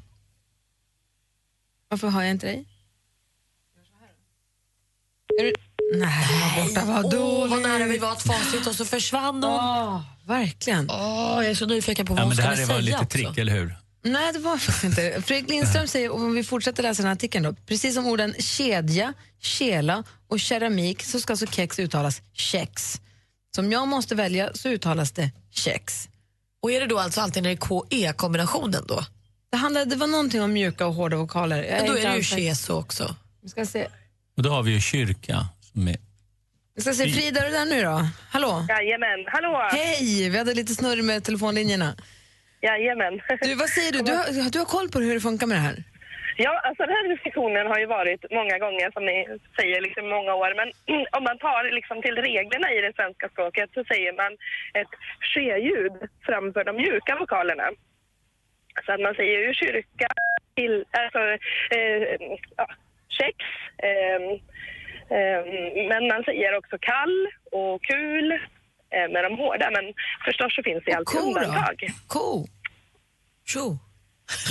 Varför 1.87 2.07
har 2.07 2.21
jag 2.21 2.31
inte 2.31 2.47
dig? 2.47 2.65
Är 5.39 5.43
du... 5.43 5.53
Nej, 5.95 6.25
var 6.41 6.63
borta, 6.67 6.85
vad 6.85 7.05
Åh, 7.05 7.11
vad 7.39 7.49
dåligt. 7.49 7.67
nära 7.67 7.85
vi 7.85 7.97
var 7.97 8.11
att 8.11 8.23
facit 8.23 8.67
och 8.67 8.75
så 8.75 8.85
försvann 8.85 9.43
hon. 9.43 9.53
Åh, 9.53 10.01
verkligen. 10.25 10.89
Åh, 10.89 11.33
jag 11.35 11.45
är 11.45 11.55
så 11.55 11.65
nyfiken 11.65 12.05
på 12.05 12.13
vad 12.13 12.19
Ja, 12.19 12.23
hon 12.23 12.29
men 12.29 12.37
det 12.37 12.43
skulle 12.43 12.55
här 12.55 12.65
säga 12.65 12.75
var 12.75 12.81
lite 12.81 12.97
också. 12.97 13.07
trick, 13.07 13.37
eller 13.37 13.53
hur? 13.53 13.75
Nej, 14.03 14.33
det 14.33 14.39
var 14.39 14.57
faktiskt 14.57 14.83
inte. 14.83 15.21
Fredrik 15.25 15.49
Lindström 15.49 15.87
säger, 15.87 16.11
om 16.13 16.33
vi 16.35 16.43
fortsätter 16.43 16.83
läsa 16.83 17.01
den 17.01 17.07
här 17.07 17.13
artikeln 17.15 17.43
då, 17.43 17.53
precis 17.53 17.95
som 17.95 18.05
orden 18.07 18.33
kedja, 18.39 19.13
kela 19.41 20.03
och 20.27 20.39
keramik 20.39 21.03
så 21.03 21.19
ska 21.19 21.33
alltså 21.33 21.45
kex 21.45 21.79
uttalas 21.79 22.21
kex. 22.33 23.01
Som 23.55 23.71
jag 23.71 23.87
måste 23.87 24.15
välja 24.15 24.49
så 24.53 24.69
uttalas 24.69 25.11
det 25.11 25.31
kex. 25.51 26.09
Och 26.61 26.71
är 26.71 26.79
det 26.79 26.87
då 26.87 26.99
alltså 26.99 27.21
alltid 27.21 27.43
när 27.43 27.49
det 27.49 27.55
är 27.55 27.67
KE-kombinationen 27.67 28.83
då? 28.87 29.05
Det, 29.51 29.57
handlade, 29.57 29.85
det 29.85 29.95
var 29.95 30.07
någonting 30.07 30.41
om 30.41 30.53
mjuka 30.53 30.87
och 30.87 30.93
hårda 30.93 31.17
vokaler. 31.17 31.63
Jag 31.63 31.77
Men 31.77 31.85
då 31.87 31.97
är 31.97 32.09
det 32.09 32.17
ju 32.17 32.23
keso 32.23 32.73
också. 32.73 33.15
Vi 33.43 33.49
ska 33.49 33.65
se. 33.65 33.87
Och 34.37 34.43
då 34.43 34.49
har 34.49 34.63
vi 34.63 34.71
ju 34.71 34.81
kyrka 34.81 35.47
är 35.87 35.97
Vi 36.75 36.81
ska 36.81 36.93
se, 36.93 37.09
Frida, 37.09 37.39
är 37.39 37.45
du 37.45 37.51
där 37.51 37.65
nu 37.65 37.83
då? 37.83 37.97
Hallå? 38.31 38.65
Jajamän, 38.69 39.25
hallå! 39.27 39.67
Hej! 39.71 40.29
Vi 40.29 40.37
hade 40.37 40.53
lite 40.53 40.73
snurr 40.73 41.01
med 41.01 41.23
telefonlinjerna. 41.23 41.95
Jajamän. 42.61 43.21
Du, 43.41 43.55
vad 43.55 43.69
säger 43.69 43.91
du? 43.91 43.99
Du 44.01 44.11
har, 44.11 44.51
du 44.51 44.59
har 44.59 44.65
koll 44.65 44.89
på 44.89 44.99
hur 44.99 45.13
det 45.13 45.21
funkar 45.21 45.47
med 45.47 45.57
det 45.57 45.61
här? 45.61 45.83
Ja, 46.45 46.53
alltså 46.67 46.83
den 46.83 46.95
här 46.95 47.09
diskussionen 47.15 47.67
har 47.67 47.79
ju 47.79 47.85
varit 47.85 48.21
många 48.31 48.57
gånger 48.57 48.91
som 48.91 49.05
ni 49.05 49.17
säger, 49.59 49.81
liksom 49.81 50.09
många 50.09 50.33
år. 50.33 50.51
Men 50.59 50.69
om 51.17 51.23
man 51.23 51.37
tar 51.37 51.63
liksom 51.77 52.01
till 52.01 52.15
reglerna 52.15 52.67
i 52.73 52.81
det 52.81 52.93
svenska 52.95 53.29
språket 53.29 53.69
så 53.73 53.83
säger 53.83 54.13
man 54.21 54.31
ett 54.81 54.93
ske-ljud 55.31 55.95
framför 56.27 56.63
de 56.63 56.75
mjuka 56.75 57.15
vokalerna. 57.19 57.67
Så 58.85 58.91
att 58.93 59.01
man 59.01 59.15
säger 59.15 59.39
ju 59.47 59.53
kyrka, 59.53 60.07
till, 60.55 60.85
alltså 61.01 61.21
eh, 61.77 62.03
ja, 62.57 62.67
kex, 63.17 63.35
eh, 63.87 64.21
men 65.89 66.07
man 66.07 66.23
säger 66.23 66.57
också 66.57 66.77
kall 66.81 67.27
och 67.51 67.83
kul 67.83 68.31
eh, 68.95 69.07
med 69.13 69.23
de 69.23 69.37
hårda. 69.37 69.71
Men 69.71 69.93
förstås 70.25 70.55
så 70.55 70.63
finns 70.63 70.83
det 70.85 70.93
alltid 70.93 71.19
undantag. 71.21 71.87
Ko? 72.07 72.45
Tjo. 73.45 73.77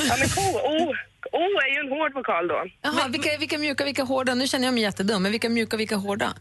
Ja, 0.08 0.14
men 0.20 0.28
ko, 0.28 0.44
o, 0.72 0.94
o 1.32 1.42
är 1.64 1.74
ju 1.74 1.80
en 1.80 1.92
hård 1.92 2.14
vokal 2.14 2.48
då. 2.48 2.64
Jaha, 2.82 3.08
vilka, 3.08 3.38
vilka 3.38 3.58
mjuka, 3.58 3.84
vilka 3.84 4.02
hårda? 4.02 4.34
Nu 4.34 4.46
känner 4.46 4.64
jag 4.64 4.74
mig 4.74 4.82
jättedum, 4.82 5.22
men 5.22 5.32
vilka 5.32 5.48
mjuka, 5.48 5.76
vilka 5.76 5.96
hårda? 5.96 6.34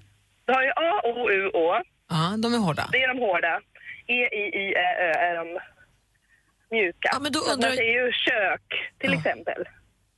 Du 0.45 0.53
har 0.53 0.63
ju 0.63 0.69
A, 0.69 1.01
O, 1.03 1.29
U, 1.31 1.49
Å. 1.53 1.81
Ja, 2.09 2.35
de 2.37 2.53
är 2.53 2.57
hårda. 2.57 2.89
Det 2.91 3.03
är 3.03 3.07
de 3.07 3.19
hårda. 3.19 3.61
E, 4.07 4.13
I, 4.13 4.41
I, 4.61 4.73
Ä, 4.73 4.95
Ö 4.99 5.11
är 5.11 5.35
de 5.35 5.59
mjuka. 6.75 7.09
Ja, 7.13 7.19
men 7.19 7.31
då 7.31 7.39
undrar- 7.39 7.69
Man 7.69 7.77
säger 7.77 8.05
ju 8.05 8.11
kök, 8.11 8.91
till 8.99 9.13
exempel. 9.13 9.63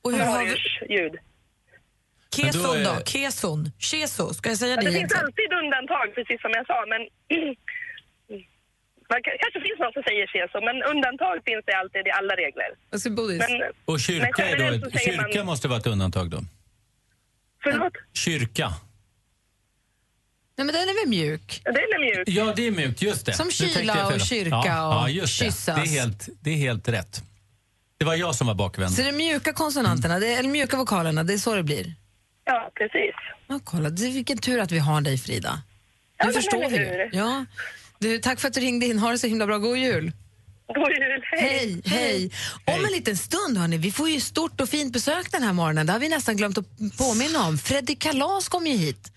Och 0.02 0.12
hur 0.12 0.24
har 0.24 0.44
vi... 0.44 0.94
ljud. 0.94 1.14
Keson 2.42 2.74
Men 2.74 2.84
då 2.84 2.90
är- 2.90 3.04
Keson? 3.04 3.70
Keso? 3.78 4.34
Ska 4.34 4.48
jag 4.48 4.58
säga 4.58 4.76
det 4.76 4.82
det 4.86 4.92
finns 4.92 5.12
alltid 5.12 5.48
undantag, 5.62 6.06
precis 6.14 6.40
som 6.40 6.50
jag 6.58 6.66
sa, 6.66 6.78
men... 6.92 7.00
Man 9.12 9.22
kan, 9.24 9.32
kanske 9.42 9.60
finns 9.66 9.78
någon 9.84 9.92
som 9.92 10.02
säger 10.08 10.26
keso, 10.34 10.56
men 10.68 10.76
undantag 10.92 11.36
finns 11.48 11.64
det 11.66 11.74
alltid 11.80 12.02
i 12.06 12.12
alla 12.18 12.34
regler. 12.42 12.70
Bodis? 13.16 13.38
Men, 13.38 13.72
Och 13.84 14.00
kyrka, 14.00 14.32
men 14.38 14.46
är 14.46 14.78
då 14.80 14.86
ett, 14.86 15.02
kyrka 15.04 15.38
man... 15.38 15.46
måste 15.46 15.68
vara 15.68 15.78
ett 15.78 15.86
undantag 15.86 16.30
då? 16.30 16.40
Förlåt? 17.62 17.92
Kyrka. 18.12 18.68
Nej, 20.56 20.64
men 20.64 20.74
den 20.74 20.88
är 20.88 21.00
väl 21.00 21.08
mjuk? 21.10 21.62
Ja, 21.64 21.72
Den 21.72 21.82
är 21.82 22.00
mjuk. 22.16 22.28
Ja, 22.28 22.52
det 22.56 22.66
är 22.66 22.70
mjukt. 22.70 23.02
Just 23.02 23.26
det. 23.26 23.32
Som 23.32 23.50
kyla 23.50 24.06
och 24.06 24.20
kyrka 24.20 24.62
ja, 24.64 24.88
och 24.88 24.94
ja, 24.94 25.08
just 25.08 25.38
det. 25.38 25.44
kyssas. 25.44 25.76
Det 25.76 25.82
är, 25.82 26.00
helt, 26.00 26.28
det 26.40 26.50
är 26.50 26.56
helt 26.56 26.88
rätt. 26.88 27.22
Det 27.98 28.04
var 28.04 28.14
jag 28.14 28.34
som 28.34 28.46
var 28.46 28.54
bakvänd. 28.54 28.94
Så 28.94 29.02
det 29.02 29.08
är 29.08 29.12
mjuka 29.12 29.52
konsonanterna, 29.52 30.18
det 30.18 30.26
är, 30.34 30.38
eller 30.38 30.48
mjuka 30.48 30.76
vokalerna, 30.76 31.24
det 31.24 31.32
är 31.34 31.38
så 31.38 31.54
det 31.54 31.62
blir? 31.62 31.94
Ja, 32.52 32.70
precis. 32.74 33.14
Ja, 33.48 33.60
kolla, 33.64 33.90
det, 33.90 34.10
vilken 34.10 34.38
tur 34.38 34.58
att 34.60 34.72
vi 34.72 34.78
har 34.78 35.00
dig 35.00 35.18
Frida. 35.18 35.62
Nu 36.24 36.28
Ja, 36.28 36.32
förstår 36.32 36.70
vi 36.70 36.78
det. 36.78 37.10
Ja. 37.12 37.44
Du, 37.98 38.18
tack 38.18 38.40
för 38.40 38.48
att 38.48 38.54
du 38.54 38.60
ringde 38.60 38.86
in, 38.86 38.98
ha 38.98 39.10
det 39.10 39.18
så 39.18 39.26
himla 39.26 39.46
bra, 39.46 39.58
god 39.58 39.78
jul! 39.78 40.12
God 40.74 40.88
jul, 40.90 41.22
Hej, 41.30 41.82
hej! 41.84 42.30
Om 42.64 42.84
en 42.84 42.92
liten 42.92 43.16
stund, 43.16 43.58
hörni, 43.58 43.76
vi 43.76 43.92
får 43.92 44.08
ju 44.08 44.20
stort 44.20 44.60
och 44.60 44.68
fint 44.68 44.92
besök 44.92 45.32
den 45.32 45.42
här 45.42 45.52
morgonen. 45.52 45.86
Det 45.86 45.92
har 45.92 46.00
vi 46.00 46.08
nästan 46.08 46.36
glömt 46.36 46.58
att 46.58 46.66
påminna 46.98 47.46
om. 47.46 47.58
Fredrik 47.58 47.98
Kalas 47.98 48.48
kom 48.48 48.66
ju 48.66 48.76
hit. 48.76 49.12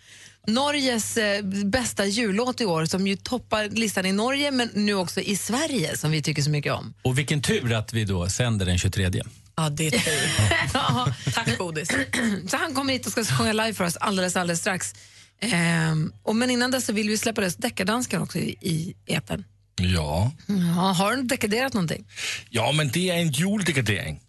Norges 0.47 1.17
eh, 1.17 1.43
bästa 1.65 2.05
jullåt 2.05 2.61
i 2.61 2.65
år 2.65 2.85
som 2.85 3.07
ju 3.07 3.15
toppar 3.15 3.69
listan 3.69 4.05
i 4.05 4.11
Norge 4.11 4.51
men 4.51 4.69
nu 4.73 4.93
också 4.93 5.19
i 5.19 5.35
Sverige 5.35 5.97
som 5.97 6.11
vi 6.11 6.21
tycker 6.21 6.41
så 6.41 6.49
mycket 6.49 6.73
om. 6.73 6.93
Och 7.01 7.17
vilken 7.17 7.41
tur 7.41 7.73
att 7.73 7.93
vi 7.93 8.05
då 8.05 8.29
sänder 8.29 8.65
den 8.65 8.77
23. 8.77 9.09
Ja, 9.55 9.69
det 9.69 9.87
är 9.87 9.91
tur. 9.91 10.31
Ja. 10.73 11.07
Tack 11.33 11.57
Bodis. 11.57 11.89
Så 12.47 12.57
han 12.57 12.73
kommer 12.73 12.93
hit 12.93 13.05
och 13.05 13.11
ska 13.11 13.25
sjunga 13.25 13.53
live 13.53 13.73
för 13.73 13.83
oss 13.83 13.97
alldeles, 13.97 14.35
alldeles 14.35 14.59
strax. 14.59 14.93
Ehm, 15.41 16.13
och 16.23 16.35
men 16.35 16.49
innan 16.51 16.71
dess 16.71 16.85
så 16.85 16.93
vill 16.93 17.09
vi 17.09 17.17
släppa 17.17 17.41
lös 17.41 17.55
deckardansken 17.55 18.21
också 18.21 18.37
i, 18.37 18.55
i 18.61 18.93
etern. 19.05 19.43
Ja. 19.81 20.31
Ja, 20.47 20.81
har 20.81 21.15
du 21.15 21.23
dekaderat 21.23 21.73
någonting? 21.73 22.05
ja, 22.49 22.71
men 22.71 22.91
det 22.91 23.09
är 23.09 23.13
en 23.13 23.31
juldekadering. 23.31 24.19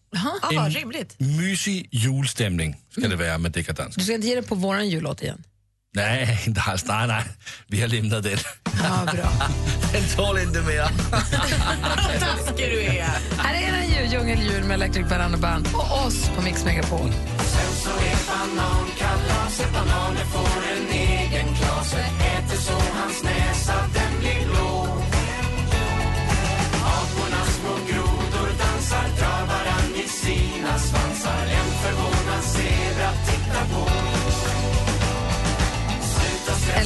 Ja, 0.43 0.51
vad 0.53 0.73
rimligt. 0.73 1.17
mysig 1.19 1.89
julstämning 1.91 2.77
ska 2.91 3.09
det 3.09 3.17
vara 3.17 3.39
med 3.39 3.53
Decadans. 3.53 3.95
Du 3.95 4.05
ska 4.05 4.15
inte 4.15 4.27
ge 4.27 4.35
dig 4.35 4.45
på 4.45 4.55
våran 4.55 4.89
jullåt 4.89 5.23
igen? 5.23 5.45
Nej, 5.95 6.41
inte 6.47 6.61
alls. 6.61 6.85
Nej, 6.87 7.07
nej. 7.07 7.23
Vi 7.67 7.81
har 7.81 7.89
lämnat 7.89 8.23
den. 8.23 8.39
Ja, 8.83 9.13
bra. 9.13 9.31
Den 9.93 10.03
tål 10.17 10.39
inte 10.39 10.61
mer. 10.63 10.89
Taskig 12.21 12.71
du 12.71 12.81
är. 12.83 13.09
Här 13.39 13.55
är 13.55 13.73
den 13.73 13.89
ju, 13.89 14.13
Djungeljul 14.13 14.65
med 14.65 14.75
Electric 14.75 15.09
Banana 15.09 15.37
Band 15.37 15.69
och 15.75 16.07
oss 16.07 16.31
på 16.37 16.43
Mix 16.43 16.65
Megapol. 16.65 17.13
Sen 17.39 17.73
så 17.83 17.91
är 17.91 18.19
banankalaset, 18.31 19.73
bananer 19.73 20.25
får 20.25 20.63
en 20.77 20.91
egen 20.99 21.55
klase 21.55 21.99
Äter 21.99 22.57
så 22.57 22.73
hans 22.73 23.23
näsa, 23.23 23.75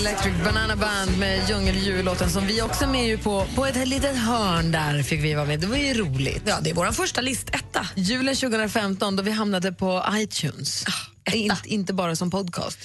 Electric 0.09 0.35
Banana 0.45 0.77
Band 0.77 1.19
med 1.19 1.49
Djungeljul-låten 1.49 2.31
som 2.31 2.47
vi 2.47 2.63
också 2.63 2.85
är 2.85 2.89
med 2.89 3.07
ju 3.07 3.19
på. 3.19 3.47
På 3.55 3.67
ett 3.67 3.89
litet 3.89 4.17
hörn 4.17 4.73
där 4.73 5.03
fick 5.03 5.25
vi 5.25 5.35
vara 5.35 5.47
med. 5.47 5.61
Det 5.61 5.67
var 5.67 5.77
ju 5.77 5.95
roligt. 5.95 6.43
Ja, 6.47 6.59
det 6.63 6.71
är 6.71 6.75
vår 6.75 6.93
första 6.93 7.21
listetta. 7.21 7.87
Julen 7.95 8.37
2015 8.37 9.17
då 9.17 9.23
vi 9.23 9.31
hamnade 9.31 9.73
på 9.73 10.05
iTunes. 10.13 10.85
In, 11.33 11.53
inte 11.65 11.93
bara 11.93 12.17
som 12.17 12.31
podcast. 12.31 12.79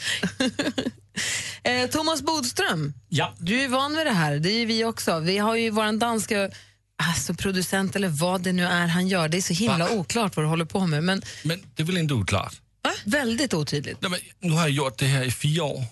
eh, 1.64 1.90
Thomas 1.90 2.22
Bodström, 2.22 2.94
Ja. 3.10 3.34
du 3.40 3.62
är 3.62 3.68
van 3.68 3.96
vid 3.98 4.06
det 4.06 4.12
här. 4.14 4.36
Det 4.40 4.50
är 4.52 4.60
ju 4.60 4.66
vi 4.66 4.84
också. 4.86 5.20
Vi 5.20 5.38
har 5.38 5.56
ju 5.56 5.70
vår 5.70 6.00
danska 6.00 6.50
alltså, 7.04 7.34
producent 7.34 7.96
eller 7.96 8.08
vad 8.10 8.42
det 8.42 8.52
nu 8.54 8.66
är 8.66 8.88
han 8.88 9.08
gör. 9.08 9.28
Det 9.28 9.38
är 9.38 9.42
så 9.42 9.54
himla 9.54 9.90
oklart 9.90 10.36
vad 10.36 10.46
du 10.46 10.50
håller 10.50 10.66
på 10.66 10.88
med. 10.88 11.04
Men 11.04 11.22
Men 11.44 11.62
det 11.76 11.84
är 11.84 11.88
väl 11.88 11.98
inte 11.98 12.14
oklart? 12.14 12.54
väldigt 13.06 13.54
otydligt. 13.54 13.98
Nej, 14.02 14.12
men 14.12 14.20
nu 14.40 14.56
har 14.56 14.62
jag 14.62 14.70
gjort 14.70 14.98
det 14.98 15.06
här 15.06 15.24
i 15.24 15.32
fyra 15.32 15.64
år. 15.64 15.84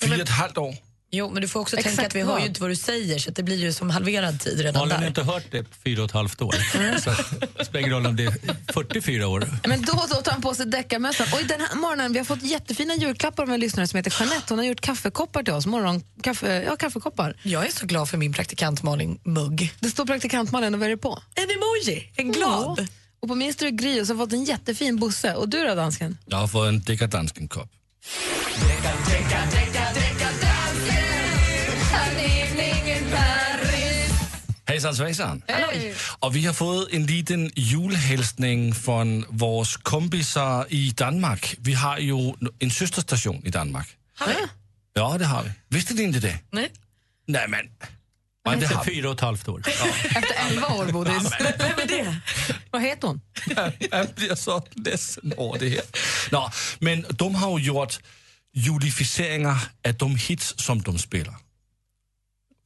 Fyra 0.00 0.14
och 0.14 0.20
ett 0.20 0.28
halvt 0.28 0.58
år. 0.58 0.74
Jo, 1.10 1.30
men 1.30 1.42
du 1.42 1.48
får 1.48 1.60
också 1.60 1.76
Exakt 1.76 1.96
tänka 1.96 2.06
att 2.06 2.14
vi 2.14 2.22
hör 2.22 2.38
ju 2.38 2.46
inte 2.46 2.60
vad 2.60 2.70
du 2.70 2.76
säger 2.76 3.18
så 3.18 3.30
att 3.30 3.36
det 3.36 3.42
blir 3.42 3.56
ju 3.56 3.72
som 3.72 3.90
halverad 3.90 4.40
tid 4.40 4.60
redan 4.60 4.80
Malin 4.80 4.92
har 4.92 5.00
där. 5.00 5.08
inte 5.08 5.22
hört 5.22 5.44
det 5.50 5.62
på 5.62 5.74
fyra 5.84 6.02
och 6.02 6.08
ett 6.08 6.12
halvt 6.14 6.42
år. 6.42 6.54
Så 7.00 7.10
att, 7.10 7.40
det 7.58 7.64
spelar 7.64 7.80
ingen 7.80 7.92
roll 7.92 8.06
om 8.06 8.16
det 8.16 8.24
är 8.24 8.72
44 8.72 9.28
år. 9.28 9.48
Men 9.68 9.82
då 9.82 9.92
och 9.92 10.08
då 10.08 10.14
tar 10.14 10.32
han 10.32 10.42
på 10.42 10.54
sig 10.54 10.66
deckarmössan. 10.66 11.26
Och 11.32 11.46
den 11.48 11.60
här 11.60 11.74
morgonen, 11.74 12.12
vi 12.12 12.18
har 12.18 12.24
fått 12.24 12.42
jättefina 12.42 12.94
julklappar 12.94 13.42
av 13.42 13.50
en 13.50 13.60
lyssnare 13.60 13.86
som 13.86 13.96
heter 13.96 14.14
Jeanette. 14.20 14.44
Hon 14.48 14.58
har 14.58 14.66
gjort 14.66 14.80
kaffekoppar 14.80 15.42
till 15.42 15.54
oss. 15.54 15.66
Morgon, 15.66 16.02
kaffe, 16.22 16.62
ja, 16.62 16.76
kaffekoppar. 16.76 17.36
Jag 17.42 17.66
är 17.66 17.70
så 17.70 17.86
glad 17.86 18.08
för 18.08 18.18
min 18.18 18.32
praktikant 18.32 18.82
Malin 18.82 19.18
mugg. 19.24 19.74
Det 19.80 19.90
står 19.90 20.06
praktikant 20.06 20.52
Malin 20.52 20.74
och 20.74 20.80
vad 20.80 20.86
är 20.86 20.90
det 20.90 20.96
på? 20.96 21.22
En 21.34 21.44
emoji, 21.50 22.12
en 22.16 22.32
glad. 22.32 22.78
Ja. 22.80 22.86
Och 23.20 23.28
på 23.28 23.34
min 23.34 23.52
står 23.52 23.66
det 23.66 23.72
Gry 23.72 24.00
och 24.00 24.06
så 24.06 24.12
har 24.14 24.18
fått 24.24 24.32
en 24.32 24.44
jättefin 24.44 24.96
busse. 24.96 25.34
Och 25.34 25.48
du 25.48 25.64
då 25.66 25.74
dansken? 25.74 26.18
Jag 26.26 26.38
har 26.38 26.48
fått 26.48 26.66
en 26.68 26.80
Decadansken-kopp. 26.80 27.68
Hejsan 34.76 34.96
svejsan! 34.96 35.42
Och 36.18 36.36
vi 36.36 36.46
har 36.46 36.54
fått 36.54 36.92
en 36.92 37.06
liten 37.06 37.50
julhälsning 37.54 38.74
från 38.74 39.24
våra 39.28 39.66
kompisar 39.82 40.66
i 40.68 40.90
Danmark. 40.90 41.56
Vi 41.58 41.72
har 41.74 41.98
ju 41.98 42.34
en 42.58 42.70
systerstation 42.70 43.42
i 43.46 43.50
Danmark. 43.50 43.88
Har 44.18 44.26
vi? 44.26 44.34
Ja, 44.94 45.16
det 45.18 45.24
har 45.24 45.42
vi. 45.42 45.50
Visste 45.68 45.94
ni 45.94 46.02
inte 46.02 46.20
det? 46.20 46.38
Nej. 46.50 46.72
Nej, 47.26 47.48
men... 47.48 47.60
Nej, 48.46 48.56
det 48.60 48.66
har 48.66 48.84
vi. 48.84 48.94
fyra 48.94 49.08
och 49.08 49.14
ett 49.14 49.20
halvt 49.20 49.48
år. 49.48 49.62
Efter 49.68 50.50
11 50.50 50.66
år, 50.66 50.92
Bodis. 50.92 51.32
Vem 51.40 51.78
är 51.78 51.88
det? 51.88 52.20
Vad 52.70 52.82
heter 52.82 53.08
hon? 53.08 53.20
Jag 53.90 54.08
blir 54.14 54.34
så 54.34 54.66
ledsen 54.74 55.32
över 55.32 55.58
det 55.58 55.68
här. 55.68 55.82
Nå, 56.30 56.50
men 56.78 57.06
de 57.08 57.34
har 57.34 57.58
ju 57.58 57.64
gjort 57.64 57.98
julificeringar 58.52 59.68
av 59.88 59.94
de 59.94 60.16
hits 60.16 60.54
som 60.56 60.82
de 60.82 60.98
spelar. 60.98 61.34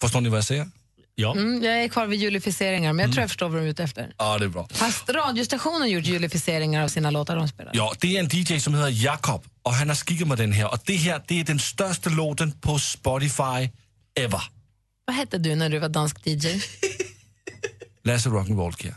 Förstår 0.01 0.21
ni 0.21 0.29
vad 0.29 0.39
jag 0.39 0.45
säger? 0.45 0.71
Ja. 1.15 1.33
Mm, 1.33 1.63
jag 1.65 1.85
är 1.85 1.89
kvar 1.89 2.07
vid 2.07 2.21
julificeringar, 2.21 2.93
men 2.93 3.05
jag 3.05 3.13
tror 3.13 3.23
jag 3.23 3.31
förstår 3.31 3.49
vad 3.49 3.61
de 3.61 3.65
är 3.65 3.71
ute 3.71 3.83
efter. 3.83 4.13
Ja, 4.19 4.39
det 4.39 4.45
är 4.45 4.49
bra. 4.49 4.69
Fast 4.73 5.09
radiostationen 5.11 5.81
har 5.81 5.89
gjort 5.89 6.05
julificeringar 6.05 6.85
av 6.85 6.89
sina 6.89 7.11
låtar 7.11 7.37
de 7.37 7.49
spelar. 7.49 7.73
Ja, 7.75 7.93
det 8.01 8.17
är 8.17 8.21
en 8.21 8.29
DJ 8.33 8.61
som 8.61 8.75
heter 8.75 9.05
Jakob 9.05 9.45
och 9.63 9.75
han 9.75 9.89
har 9.89 9.97
skickat 9.97 10.29
mig 10.29 10.37
den 10.37 10.53
här. 10.53 10.73
Och 10.73 10.79
det 10.85 10.97
här 10.97 11.23
det 11.27 11.41
är 11.41 11.45
den 11.45 11.59
största 11.59 12.11
låten 12.11 12.53
på 12.53 12.79
Spotify 12.79 13.71
ever. 14.21 14.43
Vad 15.07 15.17
hette 15.17 15.39
du 15.39 15.55
när 15.55 15.69
du 15.71 15.79
var 15.79 15.89
dansk 15.89 16.27
DJ? 16.27 16.49
Lasse 18.05 18.29
Rock'n'Roll 18.29 18.77
Kjær. 18.83 18.95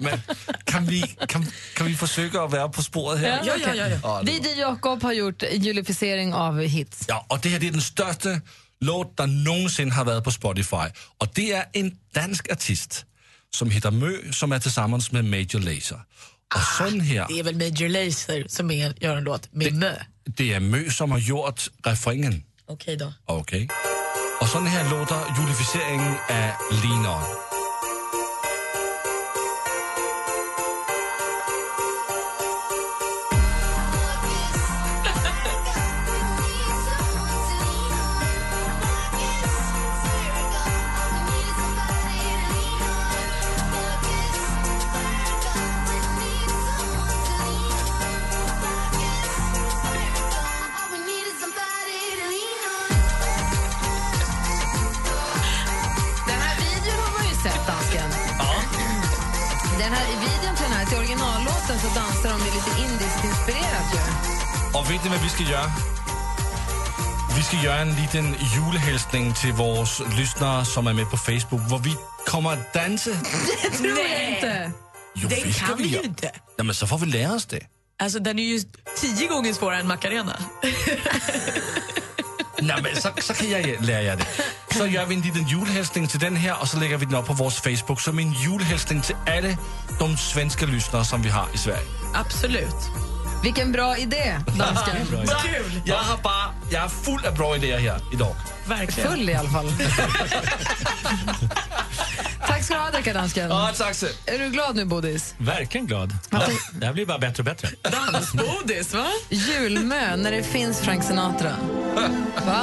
Men 0.00 0.20
kan 0.64 0.86
vi, 0.86 1.02
kan, 1.28 1.46
kan 1.74 1.86
vi 1.86 1.94
försöka 1.94 2.42
att 2.42 2.50
vara 2.50 2.68
på 2.68 2.82
spåret 2.82 3.20
här? 3.20 3.42
Ja, 3.44 3.56
ja, 3.64 3.74
ja, 3.74 3.88
ja. 3.88 3.98
Ja. 4.02 4.22
DJ 4.32 4.60
Jakob 4.60 5.02
har 5.02 5.12
gjort 5.12 5.42
julificering 5.52 6.34
av 6.34 6.60
hits. 6.60 7.04
Ja, 7.08 7.26
och 7.28 7.38
det 7.42 7.48
här 7.48 7.58
det 7.60 7.66
är 7.68 7.70
den 7.72 7.80
största 7.80 8.40
låt 8.80 9.16
der 9.16 9.26
någonsin 9.26 9.90
har 9.90 10.04
varit 10.04 10.24
på 10.24 10.30
Spotify. 10.32 10.86
Och 11.18 11.28
det 11.34 11.52
är 11.52 11.64
en 11.72 11.98
dansk 12.14 12.52
artist 12.52 13.04
som 13.54 13.70
heter 13.70 13.90
Mø, 13.90 14.32
som 14.32 14.52
är 14.52 14.58
tillsammans 14.60 15.12
med 15.12 15.24
Major 15.24 15.58
Lazer. 15.60 16.00
Och 16.54 16.62
sån 16.78 17.00
här, 17.00 17.26
Det 17.28 17.38
är 17.38 17.42
väl 17.42 17.56
Major 17.56 17.88
Lazer 17.88 18.44
som 18.48 18.70
är, 18.70 18.94
gör 19.04 19.16
en 19.16 19.24
låt 19.24 19.52
med 19.52 19.74
Mö. 19.74 19.94
det 20.24 20.52
är 20.52 20.60
Mø 20.60 20.90
som 20.90 21.10
har 21.10 21.18
gjort 21.18 21.70
refrängen. 21.84 22.44
Okej 22.66 22.96
då. 22.96 23.12
Okej. 23.26 23.68
Och 24.40 24.48
sån 24.48 24.66
här 24.66 24.90
låter 24.90 25.16
julificeringen 25.40 26.14
av 26.30 26.82
Lean 26.82 27.06
On. 27.06 27.47
Så 61.88 61.94
dansar 62.00 62.30
de 62.30 62.44
lite 62.44 62.82
indiskt 62.82 63.24
inspirerat 63.24 63.94
ju. 63.94 64.78
Och 64.78 64.90
vet 64.90 65.04
ni 65.04 65.10
vad 65.10 65.22
vi 65.22 65.28
ska 65.28 65.42
göra? 65.42 65.70
Vi 67.36 67.42
ska 67.42 67.56
göra 67.56 67.76
en 67.76 67.94
liten 67.94 68.34
julhälsning 68.56 69.34
till 69.34 69.52
våra 69.52 69.86
lyssnare 70.16 70.64
som 70.64 70.86
är 70.86 70.92
med 70.92 71.10
på 71.10 71.16
Facebook, 71.16 71.70
där 71.70 71.78
vi 71.78 71.96
kommer 72.26 72.52
att 72.52 72.72
dansa. 72.72 73.10
Det 73.62 73.70
tror 73.70 73.98
jag 73.98 74.28
inte. 74.30 74.72
Jo, 75.14 75.28
ska 75.30 75.66
kan 75.66 75.78
vi 75.78 75.84
ju 75.84 76.00
inte. 76.00 76.30
Ja, 76.56 76.64
men 76.64 76.74
så 76.74 76.86
får 76.86 76.98
vi 76.98 77.06
lära 77.06 77.34
oss 77.34 77.46
det. 77.46 77.60
Alltså 77.98 78.18
den 78.18 78.38
är 78.38 78.42
ju 78.42 78.60
tio 79.00 79.28
gånger 79.28 79.52
svårare 79.52 79.80
än 79.80 79.86
Macarena. 79.86 80.38
Nej, 82.60 82.76
men 82.82 82.96
så, 82.96 83.08
så 83.18 83.34
kan 83.34 83.50
jag 83.50 83.84
lära 83.84 84.02
er 84.02 84.16
det. 84.16 84.26
Så 84.78 84.86
gör 84.86 85.06
vi 85.06 85.14
en 85.14 85.20
liten 85.20 85.46
julhälsning 85.46 86.06
till 86.08 86.20
den 86.20 86.36
här 86.36 86.60
och 86.60 86.68
så 86.68 86.76
lägger 86.78 86.96
vi 86.96 87.06
den 87.06 87.14
upp 87.14 87.26
på 87.26 87.32
vår 87.32 87.50
Facebook 87.50 88.00
som 88.00 88.18
en 88.18 88.32
julhälsning 88.32 89.02
till 89.02 89.16
alla 89.26 89.56
de 89.98 90.16
svenska 90.16 90.66
lyssnare 90.66 91.04
som 91.04 91.22
vi 91.22 91.28
har 91.28 91.46
i 91.54 91.58
Sverige. 91.58 91.86
Absolut. 92.14 92.76
Vilken 93.42 93.72
bra 93.72 93.98
idé, 93.98 94.38
dansken. 94.58 94.96
Vad 95.12 95.42
kul! 95.42 95.80
Jag, 95.84 95.96
har 95.96 96.18
bara, 96.22 96.54
jag 96.70 96.84
är 96.84 96.88
full 96.88 97.26
av 97.26 97.34
bra 97.34 97.56
idéer 97.56 97.78
här 97.78 98.00
idag. 98.12 98.34
Verkligen. 98.66 99.10
Full 99.10 99.30
i 99.30 99.34
alla 99.34 99.50
fall. 99.50 99.72
Tack 102.46 102.62
ska 102.64 102.74
du 102.74 102.80
ha, 102.80 102.90
deckardansken. 102.90 103.50
Ja, 103.50 103.70
tack 103.78 103.94
så. 103.94 104.06
Är 104.26 104.38
du 104.38 104.48
glad 104.50 104.76
nu, 104.76 104.84
Bodis? 104.84 105.34
Verkligen 105.38 105.86
glad. 105.86 106.12
Ja, 106.30 106.42
det 106.72 106.86
här 106.86 106.92
blir 106.92 107.06
bara 107.06 107.18
bättre 107.18 107.40
och 107.40 107.44
bättre. 107.44 107.68
Dansbodis, 107.82 108.94
va? 108.94 109.06
Julmö, 109.28 110.16
när 110.16 110.30
det 110.30 110.42
finns 110.42 110.80
Frank 110.80 111.04
Sinatra. 111.04 111.52
Va? 112.46 112.62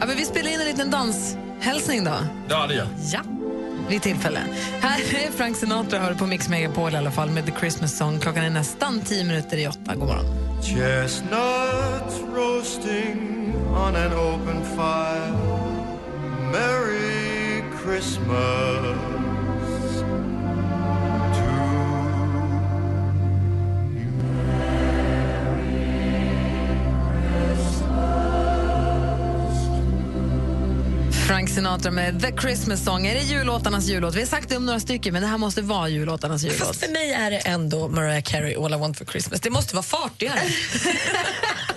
Ja, 0.00 0.06
men 0.06 0.16
vi 0.16 0.24
spelar 0.24 0.50
in 0.50 0.60
en 0.60 0.66
liten 0.66 0.90
danshälsning 0.90 2.04
då. 2.04 2.14
Ja, 2.48 2.66
det 2.66 2.74
gör 2.74 2.88
Ja. 3.12 3.20
vid 3.88 4.02
tillfälle. 4.02 4.40
Här 4.80 5.00
är 5.00 5.30
Frank 5.36 5.56
Sinatra, 5.56 5.98
hör 5.98 6.14
på 6.14 6.26
Mix 6.26 6.48
Megapol 6.48 6.92
i 6.94 6.96
alla 6.96 7.10
fall 7.10 7.30
med 7.30 7.46
The 7.46 7.52
Christmas 7.60 7.96
Song. 7.98 8.20
Klockan 8.20 8.44
är 8.44 8.50
nästan 8.50 9.00
tio 9.00 9.24
minuter 9.24 9.56
i 9.56 9.66
åtta. 9.68 9.94
God 9.94 10.08
morgon. 10.08 10.24
Chestnuts 10.62 12.20
roasting 12.34 13.54
on 13.68 13.96
an 13.96 14.12
open 14.14 14.64
fire. 14.76 15.32
Merry 16.52 17.13
Christmas. 17.94 19.14
Frank 31.26 31.48
Sinatra 31.48 31.90
med 31.90 32.22
The 32.22 32.32
Christmas 32.40 32.84
Song. 32.84 33.06
Är 33.06 33.14
det 33.14 33.20
jullåtarnas 33.20 33.86
jullåt? 33.86 34.14
Vi 34.14 34.20
har 34.20 34.26
sagt 34.26 34.48
det 34.48 34.56
om 34.56 34.66
några 34.66 34.80
stycken, 34.80 35.12
men 35.12 35.22
det 35.22 35.28
här 35.28 35.38
måste 35.38 35.62
vara 35.62 35.88
jullåtarnas 35.88 36.42
jullåt. 36.42 36.58
Fast 36.58 36.84
för 36.84 36.92
mig 36.92 37.12
är 37.12 37.30
det 37.30 37.38
ändå 37.38 37.88
Mariah 37.88 38.22
Carey, 38.22 38.54
All 38.54 38.74
I 38.74 38.76
want 38.76 38.98
for 38.98 39.04
Christmas. 39.04 39.40
Det 39.40 39.50
måste 39.50 39.74
vara 39.74 39.82
fartigare. 39.82 40.40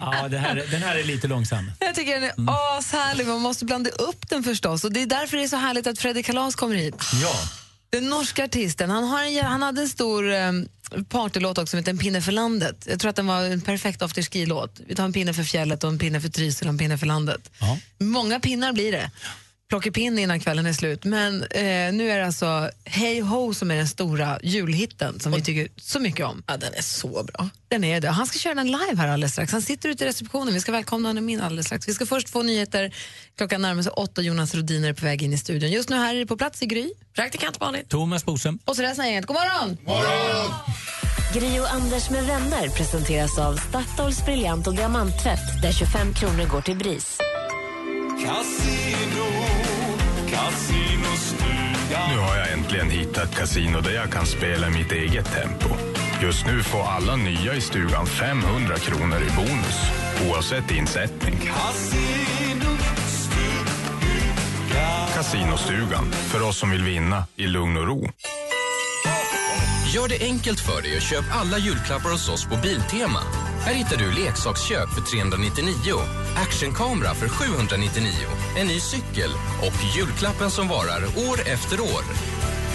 Ja, 0.00 0.28
det 0.28 0.38
här, 0.38 0.62
den 0.70 0.82
här 0.82 0.96
är 0.96 1.04
lite 1.04 1.28
långsam. 1.28 1.70
Jag 1.78 1.94
tycker 1.94 2.14
den 2.14 2.24
är 2.24 2.32
Mm. 2.38 2.48
ashärlig. 2.78 3.26
Man 3.26 3.40
måste 3.40 3.64
blanda 3.64 3.90
upp 3.90 4.28
den 4.28 4.44
förstås. 4.44 4.84
Och 4.84 4.92
Det 4.92 5.02
är 5.02 5.06
därför 5.06 5.36
det 5.36 5.42
är 5.44 5.48
så 5.48 5.56
härligt 5.56 5.86
att 5.86 5.98
Fredrik 5.98 6.26
Kalas 6.26 6.54
kommer 6.54 6.76
hit. 6.76 6.94
Ja. 7.22 7.34
Den 7.90 8.08
norska 8.10 8.44
artisten. 8.44 8.90
Han, 8.90 9.04
har 9.04 9.22
en, 9.24 9.44
han 9.44 9.62
hade 9.62 9.80
en 9.82 9.88
stor 9.88 10.24
um, 10.32 10.68
partylåt 11.08 11.58
också 11.58 11.66
som 11.70 11.78
heter 11.78 11.90
En 11.90 11.98
pinne 11.98 12.22
för 12.22 12.32
landet. 12.32 12.86
Jag 12.90 13.00
tror 13.00 13.08
att 13.10 13.16
den 13.16 13.26
var 13.26 13.42
en 13.42 13.60
perfekt 13.60 14.02
afterski-låt. 14.02 14.80
Vi 14.86 14.94
tar 14.94 15.04
en 15.04 15.12
pinne 15.12 15.34
för 15.34 15.42
fjället 15.44 15.84
och 15.84 15.90
en 15.90 15.98
pinne 15.98 16.20
för 16.20 16.28
Trysil 16.28 16.68
och 16.68 16.72
en 16.72 16.78
pinne 16.78 16.98
för 16.98 17.06
landet. 17.06 17.50
Många 17.98 18.40
pinnar 18.40 18.72
blir 18.72 18.92
det. 18.92 19.10
Plockepinn 19.74 20.18
innan 20.18 20.40
kvällen 20.40 20.66
är 20.66 20.72
slut. 20.72 21.04
Men 21.04 21.42
eh, 21.42 21.92
nu 21.92 22.10
är 22.10 22.18
det 22.18 22.26
alltså 22.26 22.70
Hey 22.84 23.20
Ho 23.20 23.54
som 23.54 23.70
är 23.70 23.76
den 23.76 23.88
stora 23.88 24.38
julhitten 24.42 25.20
som 25.20 25.32
vi 25.32 25.42
tycker 25.42 25.68
så 25.76 26.00
mycket 26.00 26.26
om. 26.26 26.42
Ja, 26.46 26.56
den 26.56 26.74
är 26.74 26.82
så 26.82 27.22
bra. 27.22 27.48
Den 27.68 27.84
är 27.84 28.00
det. 28.00 28.08
Han 28.08 28.26
ska 28.26 28.38
köra 28.38 28.54
den 28.54 28.66
live 28.66 28.96
här 28.96 29.08
alldeles 29.08 29.32
strax. 29.32 29.52
Han 29.52 29.62
sitter 29.62 29.88
ute 29.88 30.04
i 30.04 30.06
receptionen. 30.06 30.54
Vi 30.54 30.60
ska 30.60 30.72
välkomna 30.72 31.08
honom 31.08 31.28
in 31.28 31.40
alldeles 31.40 31.66
strax. 31.66 31.88
Vi 31.88 31.94
ska 31.94 32.06
först 32.06 32.28
få 32.28 32.42
nyheter. 32.42 32.94
Klockan 33.36 33.62
närmar 33.62 33.82
sig 33.82 33.92
åtta. 33.92 34.22
Jonas 34.22 34.54
Rodiner 34.54 34.88
är 34.88 34.92
på 34.92 35.04
väg 35.04 35.22
in 35.22 35.32
i 35.32 35.38
studion. 35.38 35.70
Just 35.70 35.88
nu 35.88 35.96
här 35.96 36.14
är 36.14 36.18
det 36.18 36.26
på 36.26 36.36
plats 36.36 36.62
i 36.62 36.66
Gry. 36.66 36.92
Praktikant 37.14 37.60
Malin. 37.60 37.84
Thomas 37.88 38.24
Bodström. 38.24 38.58
Och 38.64 38.76
så 38.76 38.82
resten 38.82 39.04
av 39.04 39.10
gänget. 39.10 39.26
God 39.26 39.36
morgon! 39.36 39.76
Gri 41.34 41.60
och 41.60 41.72
Anders 41.72 42.10
med 42.10 42.24
vänner 42.24 42.68
presenteras 42.68 43.38
av 43.38 43.56
Statoils 43.56 44.24
briljant 44.24 44.66
och 44.66 44.74
diamanttvätt 44.74 45.62
där 45.62 45.72
25 45.72 46.14
kronor 46.14 46.44
går 46.44 46.60
till 46.60 46.76
BRIS. 46.76 47.18
Casino. 48.24 49.43
Nu 52.08 52.18
har 52.18 52.36
jag 52.36 52.52
äntligen 52.52 52.90
hittat 52.90 53.24
ett 53.24 53.38
kasino 53.38 53.80
där 53.80 53.90
jag 53.90 54.10
kan 54.10 54.26
spela 54.26 54.66
i 54.66 54.70
mitt 54.70 54.92
eget 54.92 55.32
tempo. 55.32 55.68
Just 56.22 56.46
nu 56.46 56.62
får 56.62 56.82
alla 56.82 57.16
nya 57.16 57.54
i 57.54 57.60
stugan 57.60 58.06
500 58.06 58.76
kronor 58.76 59.18
i 59.22 59.30
bonus, 59.36 59.78
oavsett 60.28 60.70
insättning. 60.70 61.50
Casinostugan, 65.14 66.12
för 66.12 66.48
oss 66.48 66.58
som 66.58 66.70
vill 66.70 66.82
vinna 66.84 67.24
i 67.36 67.46
lugn 67.46 67.76
och 67.76 67.86
ro. 67.86 68.08
Gör 69.94 70.08
det 70.08 70.20
enkelt 70.20 70.60
för 70.60 70.82
dig 70.82 70.96
och 70.96 71.02
köp 71.02 71.24
alla 71.32 71.58
julklappar 71.58 72.10
hos 72.10 72.28
oss 72.28 72.44
på 72.44 72.56
Biltema. 72.56 73.20
Här 73.64 73.74
hittar 73.74 73.96
du 73.96 74.12
leksakskök 74.12 74.88
för 74.88 75.00
399, 75.00 75.94
actionkamera 76.36 77.14
för 77.14 77.28
799, 77.28 78.12
en 78.56 78.66
ny 78.66 78.80
cykel 78.80 79.30
och 79.62 79.96
julklappen 79.96 80.50
som 80.50 80.68
varar 80.68 81.02
år 81.30 81.40
efter 81.46 81.80
år. 81.80 82.02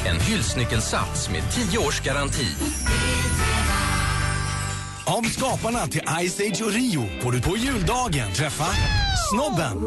En 0.05 0.19
hylsnyckelsats 0.19 1.29
med 1.29 1.43
10 1.51 1.77
års 1.77 2.01
garanti. 2.01 2.55
Av 5.05 5.23
skaparna 5.23 5.87
till 5.87 6.01
Ice 6.01 6.39
Age 6.39 6.61
och 6.61 6.71
Rio 6.71 7.21
får 7.21 7.31
du 7.31 7.41
på 7.41 7.57
juldagen 7.57 8.33
träffa 8.33 8.67
Snobben, 9.31 9.77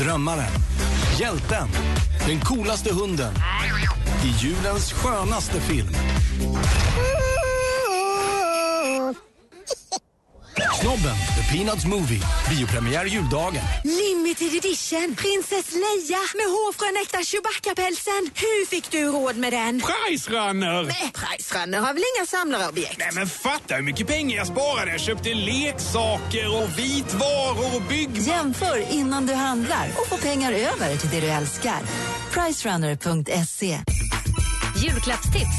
Drömmaren, 0.00 0.52
Hjälten, 1.20 1.68
Den 2.26 2.40
coolaste 2.40 2.94
hunden 2.94 3.34
i 4.24 4.44
julens 4.44 4.92
skönaste 4.92 5.60
film. 5.60 5.94
Snobben, 10.90 11.16
The 11.36 11.56
Peanuts 11.56 11.84
Movie. 11.84 12.20
Biopremiär 12.48 13.04
juldagen. 13.04 13.62
Limited 13.84 14.54
edition. 14.54 15.16
Prinsess 15.16 15.72
Leia 15.72 16.22
med 16.34 16.46
hår 16.46 16.72
från 16.72 17.02
äkta 17.02 17.18
Chewbacca-pälsen. 17.18 18.30
Hur 18.34 18.66
fick 18.66 18.90
du 18.90 19.04
råd 19.04 19.36
med 19.36 19.52
den? 19.52 19.80
Price 19.80 20.30
Runner! 20.30 20.82
Nej, 20.82 21.12
Price 21.14 21.58
Runner 21.58 21.78
har 21.78 21.94
väl 21.94 22.02
inga 22.16 22.26
samlarobjekt? 22.26 22.98
Nej 22.98 23.10
men 23.14 23.26
fatta 23.26 23.74
hur 23.74 23.82
mycket 23.82 24.06
pengar 24.06 24.36
jag 24.36 24.46
sparade. 24.46 24.90
Jag 24.90 25.00
köpte 25.00 25.34
leksaker 25.34 26.62
och 26.62 26.78
vitvaror 26.78 27.76
och 27.76 27.82
bygg... 27.82 28.18
Jämför 28.18 28.92
innan 28.92 29.26
du 29.26 29.34
handlar 29.34 29.88
och 29.96 30.06
få 30.06 30.16
pengar 30.16 30.52
över 30.52 30.96
till 30.96 31.10
det 31.10 31.20
du 31.20 31.26
älskar. 31.26 31.80
Pricerunner.se. 32.32 33.78
Julklappstips! 34.76 35.58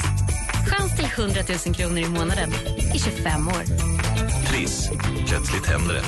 Chans 0.67 0.95
till 0.95 1.05
100 1.05 1.41
000 1.65 1.75
kronor 1.75 1.99
i 1.99 2.09
månaden 2.09 2.53
i 2.95 2.99
25 2.99 3.47
år. 3.47 4.00
Triss. 4.71 4.89
Plötsligt 5.27 5.65
händer 5.65 5.93
det. 5.93 6.03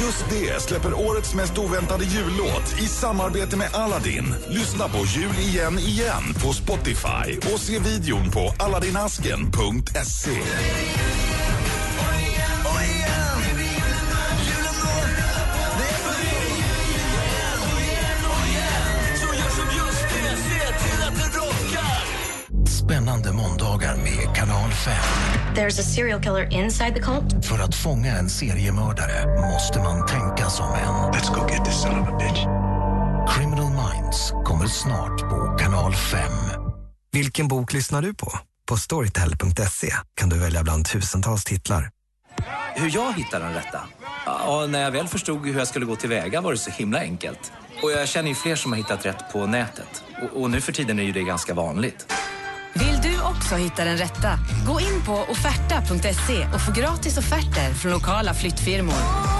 Just 0.00 0.24
det 0.30 0.62
släpper 0.62 0.94
årets 0.94 1.34
mest 1.34 1.58
oväntade 1.58 2.04
jullåt 2.04 2.74
i 2.82 2.86
samarbete 2.86 3.56
med 3.56 3.74
Aladdin. 3.74 4.34
Lyssna 4.48 4.88
på 4.88 4.98
Jul 4.98 5.38
igen 5.38 5.78
igen 5.78 6.34
på 6.44 6.52
Spotify 6.52 7.52
och 7.54 7.60
se 7.60 7.78
videon 7.78 8.30
på 8.30 8.54
aladdinasken.se. 8.58 10.40
5. 24.84 25.54
There's 25.54 25.80
a 25.80 25.82
serial 25.82 26.20
killer 26.20 26.48
inside 26.52 26.94
the 26.94 27.00
cult. 27.00 27.46
För 27.46 27.58
att 27.58 27.74
fånga 27.74 28.16
en 28.18 28.30
seriemördare 28.30 29.40
måste 29.52 29.78
man 29.78 30.06
tänka 30.06 30.50
som 30.50 30.74
en. 30.74 31.12
Let's 31.12 31.34
go 31.34 31.48
get 31.50 31.64
this 31.64 31.82
son 31.82 32.00
of 32.00 32.08
a 32.08 32.16
bitch. 32.18 32.44
Criminal 33.34 33.70
Minds 33.70 34.32
kommer 34.44 34.66
snart 34.66 35.20
på 35.20 35.56
Kanal 35.60 35.94
5. 35.94 36.20
Vilken 37.12 37.48
bok 37.48 37.72
lyssnar 37.72 38.02
du 38.02 38.14
på? 38.14 38.32
På 38.68 38.76
storytel.se 38.76 39.92
kan 40.14 40.28
du 40.28 40.38
välja 40.38 40.62
bland 40.62 40.86
tusentals 40.86 41.44
titlar. 41.44 41.90
Hur 42.74 42.94
jag 42.94 43.12
hittade 43.12 43.44
den 43.44 43.54
rätta? 43.54 43.80
Ja, 44.26 44.66
när 44.68 44.82
jag 44.82 44.90
väl 44.90 45.08
förstod 45.08 45.46
hur 45.46 45.58
jag 45.58 45.68
skulle 45.68 45.86
gå 45.86 45.96
tillväga 45.96 46.40
var 46.40 46.52
det 46.52 46.58
så 46.58 46.70
himla 46.70 47.00
enkelt. 47.00 47.52
Och 47.82 47.90
jag 47.90 48.08
känner 48.08 48.28
ju 48.28 48.34
fler 48.34 48.56
som 48.56 48.72
har 48.72 48.76
hittat 48.76 49.06
rätt 49.06 49.32
på 49.32 49.46
nätet. 49.46 50.04
Och, 50.22 50.42
och 50.42 50.50
nu 50.50 50.60
för 50.60 50.72
tiden 50.72 50.98
är 50.98 51.02
ju 51.02 51.12
det 51.12 51.22
ganska 51.22 51.54
vanligt. 51.54 52.12
Vill 53.20 53.26
du 53.26 53.38
också 53.38 53.54
hitta 53.54 53.84
den 53.84 53.96
rätta? 53.96 54.38
Gå 54.66 54.80
in 54.80 55.02
på 55.06 55.12
offerta.se 55.12 56.46
och 56.54 56.60
få 56.60 56.72
gratis 56.72 57.18
offerter 57.18 57.74
från 57.74 57.92
lokala 57.92 58.34
flyttfirmor. 58.34 59.39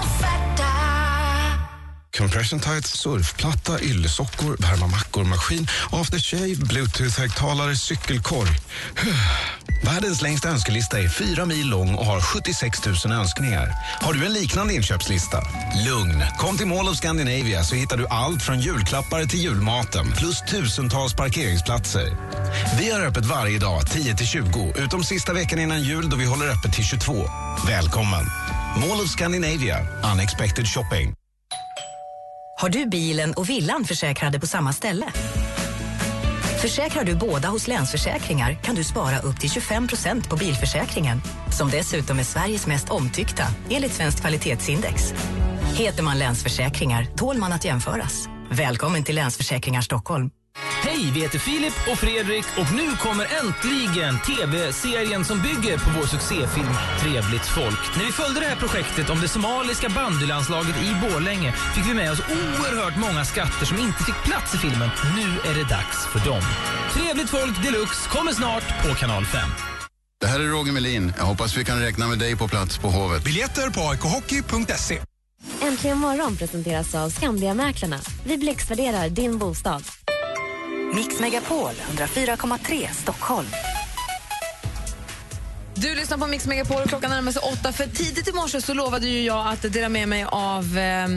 Compression 2.17 2.61
tights, 2.61 3.01
surfplatta, 3.01 3.81
yllesockor, 3.81 4.57
värmamackor, 4.57 5.25
maskin, 5.25 5.67
aftershave, 5.93 6.55
bluetooth-högtalare, 6.55 7.75
cykelkorg. 7.77 8.49
Världens 9.85 10.23
längsta 10.23 10.49
önskelista 10.49 10.99
är 10.99 11.09
fyra 11.09 11.47
mil 11.47 11.69
lång 11.69 11.95
och 11.95 12.07
har 12.07 12.21
76 12.21 12.87
000 13.05 13.13
önskningar. 13.13 13.75
Har 14.01 14.13
du 14.13 14.27
en 14.27 14.33
liknande 14.33 14.75
inköpslista? 14.75 15.43
Lugn! 15.87 16.25
Kom 16.39 16.57
till 16.57 16.67
Mall 16.67 16.89
of 16.89 16.97
Scandinavia 16.97 17.63
så 17.63 17.75
hittar 17.75 17.97
du 17.97 18.07
allt 18.07 18.43
från 18.43 18.61
julklappar 18.61 19.25
till 19.25 19.41
julmaten 19.41 20.13
plus 20.13 20.43
tusentals 20.51 21.15
parkeringsplatser. 21.15 22.17
Vi 22.79 22.91
har 22.91 23.01
öppet 23.01 23.27
varje 23.27 23.59
dag 23.59 23.83
10-20, 23.83 24.79
utom 24.85 25.05
sista 25.05 25.33
veckan 25.33 25.59
innan 25.59 25.83
jul 25.83 26.11
då 26.11 26.17
vi 26.17 26.25
håller 26.25 26.49
öppet 26.49 26.73
till 26.73 26.85
22. 26.85 27.31
Välkommen! 27.67 28.27
Mall 28.77 29.01
of 29.01 29.09
Scandinavia. 29.09 29.87
Unexpected 30.13 30.67
shopping. 30.67 31.15
Har 32.61 32.69
du 32.69 32.87
bilen 32.87 33.33
och 33.33 33.49
villan 33.49 33.85
försäkrade 33.85 34.41
på 34.41 34.47
samma 34.47 34.73
ställe? 34.73 35.07
Försäkrar 36.63 37.05
du 37.05 37.15
båda 37.15 37.49
hos 37.49 37.69
Länsförsäkringar 37.69 38.55
kan 38.63 38.75
du 38.75 38.85
spara 38.85 39.19
upp 39.19 39.41
till 39.41 39.51
25% 39.51 40.29
på 40.29 40.37
bilförsäkringen 40.37 41.23
som 41.59 41.71
dessutom 41.71 42.19
är 42.19 42.23
Sveriges 42.23 42.67
mest 42.67 42.91
omtyckta 42.91 43.45
enligt 43.71 43.93
Svenskt 43.93 44.21
kvalitetsindex. 44.21 45.15
Heter 45.75 46.03
man 46.03 46.19
Länsförsäkringar 46.19 47.07
tål 47.17 47.37
man 47.37 47.53
att 47.53 47.65
jämföras. 47.65 48.29
Välkommen 48.51 49.05
till 49.05 49.15
Länsförsäkringar 49.15 49.81
Stockholm. 49.81 50.31
Hej, 50.59 51.11
vi 51.15 51.21
heter 51.21 51.39
Filip 51.39 51.73
och 51.91 51.99
Fredrik 51.99 52.45
och 52.59 52.73
nu 52.75 52.97
kommer 52.97 53.27
äntligen 53.41 54.19
tv-serien 54.21 55.25
som 55.25 55.43
bygger 55.43 55.79
på 55.79 55.91
vår 55.99 56.07
succéfilm 56.07 56.75
Trevligt 57.01 57.47
folk. 57.47 57.97
När 57.97 58.05
vi 58.05 58.13
följde 58.13 58.41
det 58.41 58.47
här 58.47 58.57
projektet 58.57 59.11
om 59.11 59.21
det 59.21 59.29
somaliska 59.29 59.89
bandylandslaget 59.89 60.77
i 60.83 60.91
Borlänge 61.03 61.53
fick 61.53 61.87
vi 61.91 61.95
med 61.95 62.13
oss 62.13 62.21
oerhört 62.21 62.97
många 62.97 63.25
skatter 63.25 63.67
som 63.67 63.79
inte 63.79 64.05
fick 64.05 64.15
plats 64.25 64.55
i 64.55 64.59
filmen. 64.59 64.91
Nu 65.17 65.51
är 65.51 65.55
det 65.55 65.69
dags 65.69 66.07
för 66.07 66.31
dem. 66.31 66.43
Trevligt 66.93 67.31
folk 67.31 67.63
deluxe 67.63 68.09
kommer 68.09 68.33
snart 68.33 68.83
på 68.83 68.95
kanal 68.95 69.25
5. 69.25 69.41
Det 70.21 70.27
här 70.27 70.41
är 70.41 70.49
Roger 70.49 70.73
Melin. 70.73 71.13
Jag 71.19 71.25
hoppas 71.25 71.57
vi 71.57 71.65
kan 71.65 71.81
räkna 71.81 72.09
med 72.09 72.19
dig 72.19 72.37
på 72.37 72.49
plats 72.49 72.79
på 72.79 72.89
Hovet. 72.89 73.25
Biljetter 73.25 73.71
på 73.71 73.81
aikohockey.se. 73.81 75.01
Äntligen 75.63 75.99
morgon 75.99 76.37
presenteras 76.37 76.95
av 76.95 77.11
Skandiamäklarna. 77.11 78.01
Vi 78.25 78.39
blixtvärderar 78.39 79.09
din 79.09 79.39
bostad. 79.39 79.83
Mix 80.95 81.21
Megapol 81.21 81.71
104,3 81.97 82.89
Stockholm. 82.93 83.47
Du 85.75 85.95
lyssnar 85.95 86.19
på 86.19 86.27
Mix 86.27 86.47
Megapol 86.47 86.83
och 86.83 86.89
klockan 86.89 87.11
närmar 87.11 87.33
sig 87.33 87.43
åtta. 87.43 87.73
För 87.73 87.87
tidigt 87.87 88.29
i 88.29 88.33
morse 88.33 88.61
så 88.61 88.75
lovade 88.75 89.07
ju 89.07 89.23
jag 89.23 89.47
att 89.49 89.73
dela 89.73 89.89
med 89.89 90.09
mig 90.09 90.25
av 90.29 90.79
eh, 90.79 91.09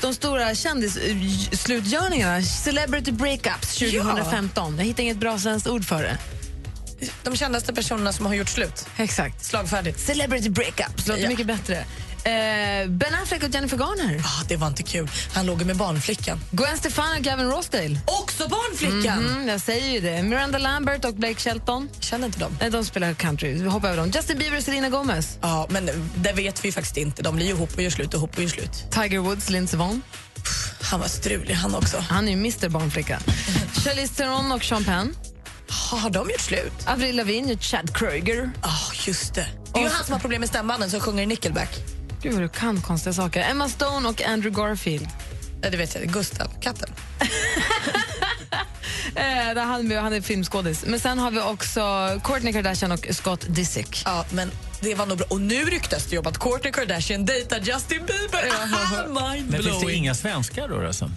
de 0.00 0.14
stora 0.14 0.54
kändisslutgörningarna. 0.54 2.42
Celebrity 2.42 3.12
breakups 3.12 3.78
2015. 3.78 4.78
Jag 4.78 4.84
hittade 4.84 5.02
inget 5.02 5.16
bra 5.16 5.38
svenskt 5.38 5.66
ord 5.68 5.84
för 5.84 6.02
det. 6.02 6.18
De 7.24 7.36
kändaste 7.36 7.72
personerna 7.74 8.12
som 8.12 8.26
har 8.26 8.34
gjort 8.34 8.48
slut. 8.48 8.86
Exakt. 8.96 9.44
Slagfärdigt. 9.44 10.00
Celebrity 10.00 10.50
breakups 10.50 11.06
låter 11.08 11.22
Ja. 11.22 11.28
mycket 11.28 11.46
bättre. 11.46 11.84
Eh, 12.24 12.88
ben 12.88 13.14
Affleck 13.22 13.42
och 13.42 13.48
Jennifer 13.48 13.76
Garner. 13.76 14.20
Ah, 14.24 14.44
det 14.48 14.56
var 14.56 14.66
inte 14.66 14.82
kul. 14.82 15.10
Han 15.34 15.46
låg 15.46 15.64
med 15.64 15.76
barnflickan. 15.76 16.40
Gwen 16.50 16.76
Stefani 16.78 17.18
och 17.20 17.24
Gavin 17.24 17.50
Rossdale. 17.50 18.00
Också 18.06 18.48
barnflickan! 18.48 19.24
Mhm, 19.24 19.48
jag 19.48 19.60
säger 19.60 19.88
ju 19.92 20.00
det. 20.00 20.22
Miranda 20.22 20.58
Lambert 20.58 21.04
och 21.04 21.14
Blake 21.14 21.34
Shelton. 21.40 21.88
Känner 22.00 22.26
inte 22.26 22.38
dem. 22.38 22.56
Nej, 22.60 22.70
de 22.70 22.84
spelar 22.84 23.14
country. 23.14 23.52
Vi 23.52 23.68
hoppar 23.68 23.88
över 23.88 23.98
dem. 23.98 24.10
Justin 24.14 24.38
Bieber 24.38 24.56
och 24.56 24.62
Selena 24.62 24.88
Gomez. 24.88 25.38
Ja, 25.40 25.66
men 25.70 25.90
det 26.16 26.32
vet 26.32 26.64
vi 26.64 26.72
faktiskt 26.72 26.96
inte. 26.96 27.22
De 27.22 27.36
blir 27.36 27.46
ju 27.46 27.52
ihop 27.52 27.74
och 27.76 27.82
gör 27.82 27.90
slut 27.90 28.08
och 28.08 28.14
ihop 28.14 28.36
och 28.36 28.42
gör 28.42 28.48
slut. 28.50 28.84
Tiger 28.90 29.18
Woods, 29.18 29.50
Lindsey 29.50 29.78
Vonn. 29.78 30.02
Han 30.82 31.00
var 31.00 31.08
strulig 31.08 31.54
han 31.54 31.74
också. 31.74 31.98
Han 32.08 32.24
är 32.28 32.32
ju 32.32 32.38
Mr 32.38 32.68
Barnflicka. 32.68 33.18
Charlize 33.84 34.14
Theron 34.14 34.52
och 34.52 34.64
Sean 34.64 34.84
Penn. 34.84 35.16
Har 35.68 36.10
de 36.10 36.30
gjort 36.30 36.40
slut? 36.40 36.72
Avril 36.86 37.16
Lavigne 37.16 37.52
och 37.54 37.62
Chad 37.62 37.96
Kroeger. 37.96 38.50
Ja, 38.62 38.70
just 39.06 39.34
det. 39.34 39.46
Det 39.72 39.78
är 39.78 39.82
ju 39.82 39.88
han 39.88 40.04
som 40.04 40.12
har 40.12 40.20
problem 40.20 40.40
med 40.40 40.48
stämbanden 40.48 40.90
som 40.90 41.00
sjunger 41.00 41.22
i 41.22 41.26
Nickelback. 41.26 41.70
Gud 42.22 42.32
vad 42.32 42.42
du 42.42 42.48
kan 42.48 42.80
konstiga 42.80 43.12
saker. 43.12 43.40
Emma 43.50 43.68
Stone 43.68 44.08
och 44.08 44.22
Andrew 44.22 44.62
Garfield. 44.62 45.08
Ja, 45.62 45.70
det 45.70 45.76
vet 45.76 45.94
jag. 45.94 46.04
Gustav, 46.12 46.48
katten. 46.60 46.88
Eh, 49.14 49.54
där 49.54 49.64
han, 49.64 49.90
han 49.96 50.12
är 50.12 50.20
filmskådis. 50.20 50.84
Men 50.86 51.00
sen 51.00 51.18
har 51.18 51.30
vi 51.30 51.40
också 51.40 51.80
Kourtney 52.22 52.52
Kardashian 52.52 52.92
och 52.92 53.06
Scott 53.10 53.44
Disick. 53.48 54.02
Ja, 54.04 54.24
men 54.30 54.50
det 54.80 54.94
var 54.94 55.06
nog 55.06 55.18
bra. 55.18 55.26
Och 55.30 55.40
nu 55.40 55.64
ryktas 55.64 56.06
det 56.06 56.18
om 56.18 56.26
att 56.26 56.38
Kourtney 56.38 56.72
Kardashian 56.72 57.24
dejtar 57.24 57.58
Justin 57.58 57.98
Bieber. 58.06 58.50
Ah, 58.62 58.66
Men 58.66 59.52
finns 59.52 59.64
det 59.64 59.70
Mind-blowing. 59.70 59.90
inga 59.90 60.14
svenskar 60.14 60.68
då? 60.68 60.86
Alltså? 60.86 61.10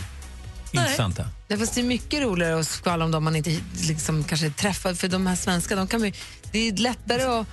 Intressanta. 0.71 1.25
Det, 1.47 1.57
fast 1.57 1.75
det 1.75 1.81
är 1.81 1.85
mycket 1.85 2.21
roligare 2.21 2.59
att 2.59 2.67
skvallra 2.67 3.05
om 3.05 3.11
dem 3.11 3.23
man 3.23 3.35
inte 3.35 3.57
liksom, 3.87 4.23
kanske 4.23 4.49
träffar. 4.49 4.93
För 4.93 5.07
de 5.07 5.27
här 5.27 5.35
svenska, 5.35 5.75
de 5.75 5.87
kan 5.87 6.01
vi, 6.01 6.13
det 6.51 6.67
är 6.67 6.71
lättare 6.73 7.23
att 7.23 7.47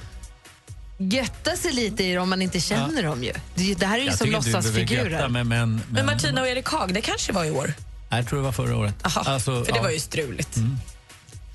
götta 0.99 1.57
sig 1.57 1.73
lite 1.73 2.05
i 2.05 2.15
dem 2.15 2.23
om 2.23 2.31
man 2.31 2.43
inte 2.43 2.61
känner 2.61 3.03
dem 3.03 3.25
ju. 3.25 3.33
Det, 3.55 3.75
det 3.75 3.87
här 3.87 3.99
är 3.99 4.03
ju 4.03 4.07
Jag 4.07 4.19
som 4.19 4.31
låtsasfigurer. 4.31 5.11
götta, 5.11 5.29
Men, 5.29 5.49
men, 5.49 5.71
men, 5.71 5.81
Men 5.91 6.07
Martina 6.07 6.41
och 6.41 6.49
Erik 6.49 6.69
Haag, 6.69 6.95
det 6.95 7.01
kanske 7.01 7.33
var 7.33 7.45
i 7.45 7.51
år. 7.51 7.75
Jag 8.11 8.29
tror 8.29 8.39
det 8.39 8.45
var 8.45 8.53
förra 8.53 8.77
året. 8.77 8.95
Aha, 9.07 9.23
Alltså, 9.27 9.65
för 9.65 9.73
det 9.73 9.79
ja. 9.79 9.83
var 9.83 9.91
ju 9.91 9.99
struligt. 10.01 10.57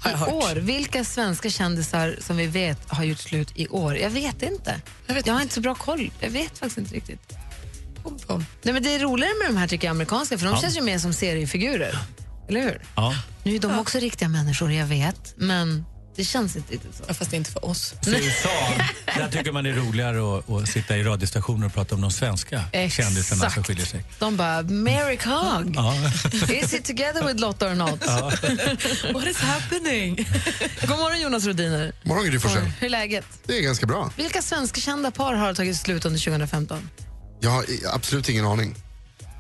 Jag 0.03 0.29
I 0.29 0.31
år, 0.31 0.55
vilka 0.55 1.03
svenska 1.03 1.49
kändisar 1.49 2.15
som 2.19 2.37
vi 2.37 2.47
vet 2.47 2.79
har 2.89 3.03
gjort 3.03 3.19
slut 3.19 3.51
i 3.55 3.67
år? 3.67 3.97
Jag 3.97 4.09
vet 4.09 4.41
inte. 4.41 4.81
Jag, 5.25 5.33
har 5.33 5.41
inte 5.41 5.53
så 5.53 5.61
bra 5.61 5.75
koll. 5.75 6.11
Jag 6.19 6.29
vet 6.29 6.57
faktiskt 6.57 6.77
inte 6.77 6.95
riktigt. 6.95 7.33
Nej, 8.63 8.73
men 8.73 8.83
det 8.83 8.95
är 8.95 8.99
roligare 8.99 9.33
med 9.43 9.49
de 9.55 9.57
här 9.59 9.67
tycker 9.67 9.87
jag, 9.87 9.91
amerikanska, 9.91 10.37
för 10.37 10.45
de 10.45 10.53
Ja. 10.55 10.61
känns 10.61 10.77
ju 10.77 10.81
mer 10.81 10.99
som 10.99 11.13
seriefigurer. 11.13 11.97
Eller 12.49 12.61
hur? 12.61 12.81
Ja. 12.95 13.15
Nu 13.43 13.55
är 13.55 13.59
de 13.59 13.79
också 13.79 13.99
riktiga 13.99 14.29
människor, 14.29 14.71
jag 14.71 14.85
vet, 14.85 15.33
men 15.37 15.85
det 16.17 16.23
känns 16.25 16.55
inte 16.55 16.73
riktigt 16.73 16.95
så. 16.95 17.03
Ja, 17.07 17.13
fast 17.13 17.33
inte 17.33 17.51
för 17.51 17.65
oss. 17.65 17.93
Så 18.01 18.09
i 18.09 18.25
USA, 18.25 18.49
där 19.15 19.29
tycker 19.31 19.51
man 19.51 19.63
det 19.63 19.69
är 19.69 19.73
roligare 19.73 20.37
att, 20.39 20.49
att 20.49 20.69
sitta 20.69 20.97
i 20.97 21.03
radiostationer 21.03 21.65
och 21.67 21.73
prata 21.73 21.95
om 21.95 22.01
de 22.01 22.11
svenska 22.11 22.61
kändisarna 22.71 23.39
som 23.39 23.47
Exakt. 23.47 23.67
skiljer 23.67 23.85
sig. 23.85 24.03
De 24.19 24.37
bara, 24.37 24.61
Mary 24.61 25.17
Cog, 25.17 25.75
Ja. 25.75 25.93
is 26.53 26.73
it 26.73 26.85
together 26.85 27.27
with 27.27 27.39
Lotta 27.39 27.71
or 27.71 27.75
not? 27.75 28.03
Ja. 28.05 28.31
What 29.13 29.27
is 29.27 29.37
happening? 29.37 30.15
God 30.81 30.97
morgon 30.97 31.21
Jonas 31.21 31.45
Rodiner. 31.45 31.93
Morgon 32.03 32.25
Gry 32.25 32.39
Forssell. 32.39 32.61
Hur 32.79 32.85
är 32.85 32.89
läget? 32.89 33.25
Det 33.45 33.57
är 33.57 33.61
ganska 33.61 33.85
bra. 33.85 34.11
Vilka 34.15 34.41
svenska 34.41 34.81
kända 34.81 35.11
par 35.11 35.33
har 35.33 35.53
tagit 35.53 35.77
slut 35.77 36.05
under 36.05 36.19
2015? 36.19 36.89
Jag 37.39 37.49
har 37.49 37.65
absolut 37.93 38.29
ingen 38.29 38.45
aning. 38.45 38.75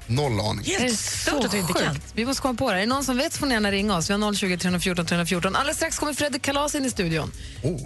Noll 0.07 0.39
aning. 0.39 0.63
Det 0.65 0.75
är 0.75 0.89
så 0.89 1.49
sjukt. 1.49 2.03
Vi 2.13 2.25
måste 2.25 2.41
komma 2.41 2.53
på 2.53 2.71
det. 2.71 2.75
Är 2.77 2.79
det 2.79 2.85
någon 2.85 3.03
som 3.03 3.17
vet 3.17 3.37
får 3.37 3.47
ni 3.47 3.53
gärna 3.53 3.71
ringa 3.71 3.97
oss. 3.97 4.09
Vi 4.09 4.13
har 4.13 4.33
020 4.33 4.57
314 4.57 5.05
314. 5.05 5.55
Alldeles 5.55 5.77
strax 5.77 5.99
kommer 5.99 6.13
Fredrik 6.13 6.41
Kalas 6.41 6.75
in 6.75 6.85
i 6.85 6.89
studion. 6.89 7.31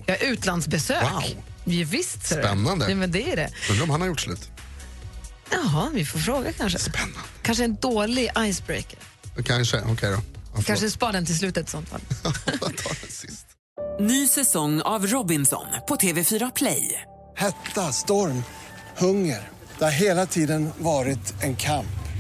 Jag 0.05 0.17
har 0.17 0.25
utlandsbesök. 0.25 1.03
Wow. 1.03 1.23
Ja, 1.65 1.85
visst. 1.89 2.29
du. 2.29 2.35
Spännande. 2.35 2.89
Ja, 2.89 2.95
men 2.95 3.11
det 3.11 3.31
är 3.31 3.35
det. 3.35 3.49
Undrar 3.69 3.83
om 3.83 3.89
han 3.89 4.01
har 4.01 4.07
gjort 4.07 4.19
slut. 4.21 4.49
Jaha, 5.51 5.89
vi 5.93 6.05
får 6.05 6.19
fråga 6.19 6.53
kanske. 6.53 6.79
Spännande. 6.79 7.19
Kanske 7.41 7.63
en 7.63 7.75
dålig 7.75 8.29
icebreaker. 8.37 8.99
Kanske, 9.45 9.81
okej 9.81 10.11
då. 10.11 10.21
Ja, 10.55 10.61
Kanske 10.65 10.89
spara 10.89 11.11
den 11.11 11.25
till 11.25 11.37
slutet 11.37 11.67
i 11.67 11.71
sånt 11.71 11.89
fall. 11.89 12.01
Ny 13.99 14.27
säsong 14.27 14.81
av 14.81 15.07
Robinson 15.07 15.65
på 15.87 15.95
TV4 15.95 16.51
Play. 16.55 17.01
Hetta, 17.37 17.91
storm, 17.91 18.43
hunger. 18.97 19.49
Det 19.77 19.83
har 19.83 19.91
hela 19.91 20.25
tiden 20.25 20.69
varit 20.77 21.33
en 21.43 21.55
kamp. 21.55 21.87